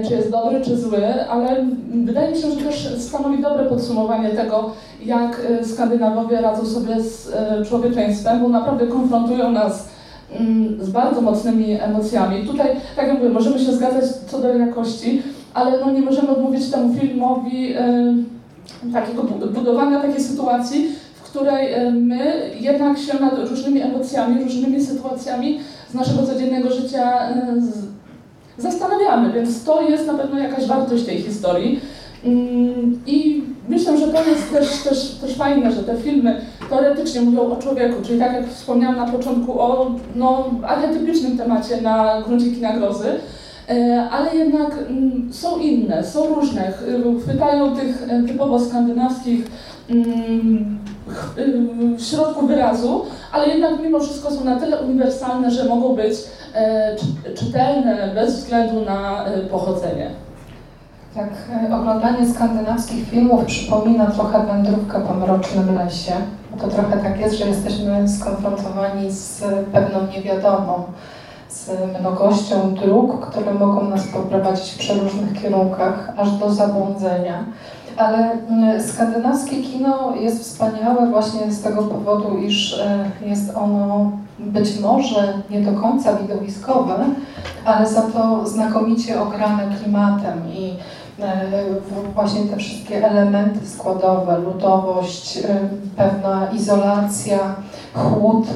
czy 0.09 0.15
jest 0.15 0.31
dobry, 0.31 0.61
czy 0.61 0.77
zły, 0.77 1.25
ale 1.31 1.67
wydaje 2.05 2.31
mi 2.31 2.37
się, 2.37 2.51
że 2.51 2.57
też 2.57 2.95
stanowi 2.99 3.43
dobre 3.43 3.65
podsumowanie 3.65 4.29
tego, 4.29 4.71
jak 5.05 5.41
e, 5.61 5.65
Skandynawowie 5.65 6.41
radzą 6.41 6.67
sobie 6.67 7.01
z 7.01 7.35
e, 7.35 7.65
człowieczeństwem, 7.65 8.41
bo 8.41 8.49
naprawdę 8.49 8.87
konfrontują 8.87 9.51
nas 9.51 9.89
mm, 10.39 10.85
z 10.85 10.91
bardzo 10.91 11.21
mocnymi 11.21 11.81
emocjami. 11.81 12.47
Tutaj, 12.47 12.69
tak 12.97 13.07
jak 13.07 13.19
mówię, 13.19 13.29
możemy 13.29 13.59
się 13.59 13.73
zgadzać 13.73 14.05
co 14.27 14.39
do 14.39 14.57
jakości, 14.57 15.23
ale 15.55 15.81
no 15.81 15.93
nie 15.93 16.01
możemy 16.01 16.29
odmówić 16.29 16.71
temu 16.71 16.95
filmowi 16.95 17.73
e, 17.73 18.15
takiego 18.93 19.23
budowania 19.55 20.01
takiej 20.01 20.23
sytuacji, 20.23 20.89
w 21.15 21.23
której 21.23 21.75
my 21.93 22.51
jednak 22.61 22.99
się 22.99 23.21
nad 23.21 23.39
różnymi 23.39 23.81
emocjami, 23.81 24.45
różnymi 24.45 24.85
sytuacjami 24.85 25.61
z 25.91 25.95
naszego 25.95 26.27
codziennego 26.27 26.71
życia 26.71 27.19
zastanawiamy, 28.59 29.33
więc 29.33 29.65
to 29.65 29.83
jest 29.83 30.07
na 30.07 30.15
pewno 30.15 30.39
jakaś 30.39 30.67
wartość 30.67 31.05
tej 31.05 31.23
historii. 31.23 31.81
Mm, 32.25 33.01
I 33.07 33.43
myślę, 33.69 33.99
że 33.99 34.09
to 34.09 34.25
jest 34.25 34.53
też, 34.53 34.83
też, 34.83 35.09
też 35.21 35.37
fajne, 35.37 35.73
że 35.73 35.83
te 35.83 35.97
filmy 35.97 36.41
teoretycznie 36.71 37.21
mówią 37.21 37.41
o 37.41 37.57
człowieku, 37.57 38.03
czyli 38.03 38.19
tak 38.19 38.33
jak 38.33 38.49
wspomniałam 38.49 38.97
na 38.97 39.07
początku 39.07 39.61
o 39.61 39.91
no, 40.15 40.51
archetypicznym 40.67 41.39
temacie 41.39 41.81
na 41.81 42.23
gruncie 42.27 42.51
kina 42.51 42.73
grozy, 42.73 43.09
e, 43.09 43.19
ale 44.11 44.35
jednak 44.35 44.71
mm, 44.89 45.33
są 45.33 45.59
inne, 45.59 46.05
są 46.05 46.35
różne, 46.35 46.73
chwytają 47.23 47.77
tych 47.77 48.09
e, 48.09 48.23
typowo 48.23 48.61
skandynawskich 48.61 49.47
mm, 49.91 50.79
środków 51.99 52.49
wyrazu, 52.49 53.05
ale 53.33 53.49
jednak 53.49 53.83
mimo 53.83 54.01
wszystko 54.01 54.31
są 54.31 54.45
na 54.45 54.61
tyle 54.61 54.81
uniwersalne, 54.81 55.51
że 55.51 55.69
mogą 55.69 55.97
być 55.97 56.15
e, 56.55 56.97
czytelne 57.35 58.11
bez 58.15 58.37
względu 58.37 58.85
na 58.85 59.25
pochodzenie. 59.51 60.11
Tak, 61.15 61.29
e, 61.71 61.77
oglądanie 61.77 62.29
skandynawskich 62.35 63.09
filmów 63.09 63.45
przypomina 63.45 64.07
trochę 64.07 64.47
wędrówkę 64.47 65.01
po 65.01 65.15
mrocznym 65.15 65.75
lesie. 65.75 66.13
To 66.61 66.69
trochę 66.69 66.97
tak 66.97 67.21
jest, 67.21 67.35
że 67.35 67.49
jesteśmy 67.49 68.09
skonfrontowani 68.09 69.11
z 69.11 69.45
pewną 69.73 69.99
niewiadomą, 70.17 70.85
z 71.53 71.71
mnogością 72.01 72.75
dróg, 72.75 73.27
które 73.27 73.55
mogą 73.55 73.89
nas 73.89 74.07
poprowadzić 74.07 74.71
w 74.71 74.79
przeróżnych 74.79 75.43
kierunkach, 75.43 76.13
aż 76.17 76.31
do 76.31 76.53
zabłądzenia. 76.53 77.45
Ale 77.97 78.37
skandynawskie 78.81 79.63
kino 79.63 80.15
jest 80.21 80.41
wspaniałe 80.43 81.07
właśnie 81.07 81.53
z 81.53 81.63
tego 81.63 81.83
powodu, 81.83 82.37
iż 82.39 82.79
e, 82.79 83.11
jest 83.27 83.57
ono 83.57 84.11
być 84.39 84.81
może 84.81 85.33
nie 85.51 85.61
do 85.61 85.81
końca 85.81 86.17
widowiskowe, 86.17 87.05
ale 87.65 87.89
za 87.89 88.03
to 88.03 88.47
znakomicie 88.47 89.23
ograne 89.23 89.63
klimatem 89.77 90.49
i 90.55 90.77
właśnie 92.15 92.45
te 92.45 92.57
wszystkie 92.57 93.09
elementy 93.11 93.69
składowe, 93.69 94.39
ludowość, 94.39 95.37
e, 95.37 95.43
pewna 95.97 96.49
izolacja, 96.53 97.39
chłód, 97.95 98.47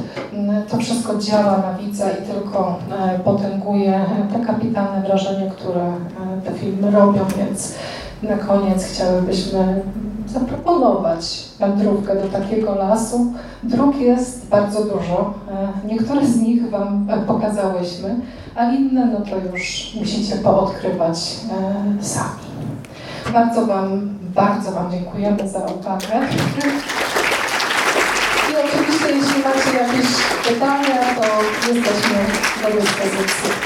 to 0.71 0.77
wszystko 0.77 1.17
działa 1.19 1.59
na 1.59 1.73
widza 1.73 2.11
i 2.11 2.23
tylko 2.33 2.79
e, 2.99 3.19
potęguje 3.19 4.05
te 4.33 4.47
kapitalne 4.47 5.03
wrażenie, 5.07 5.51
które 5.51 5.93
te 6.45 6.53
filmy 6.53 6.91
robią, 6.91 7.21
więc 7.39 7.75
na 8.23 8.37
koniec 8.37 8.85
chciałybyśmy 8.85 9.83
zaproponować 10.27 11.45
wędrówkę 11.59 12.17
do 12.17 12.29
takiego 12.29 12.75
lasu. 12.75 13.33
Dróg 13.63 13.97
jest 13.97 14.49
bardzo 14.49 14.85
dużo. 14.85 15.35
Niektóre 15.85 16.27
z 16.27 16.37
nich 16.37 16.71
Wam 16.71 17.09
pokazałyśmy, 17.27 18.17
a 18.57 18.65
inne 18.65 19.07
no 19.07 19.21
to 19.21 19.37
już 19.53 19.93
musicie 20.01 20.37
poodkrywać 20.37 21.37
sami. 22.01 22.47
Bardzo 23.33 23.67
Wam, 23.67 24.09
bardzo 24.35 24.73
Wam 24.73 24.91
dziękujemy 24.91 25.49
za 25.49 25.59
uwagę. 25.59 26.07
I 28.51 28.55
oczywiście, 28.65 29.07
jeśli 29.07 29.43
macie 29.43 29.79
jakieś 29.79 30.07
pytania, 30.49 31.15
to 31.15 31.23
jesteśmy 31.75 32.19
do 32.63 32.81
dyspozycji. 32.81 33.66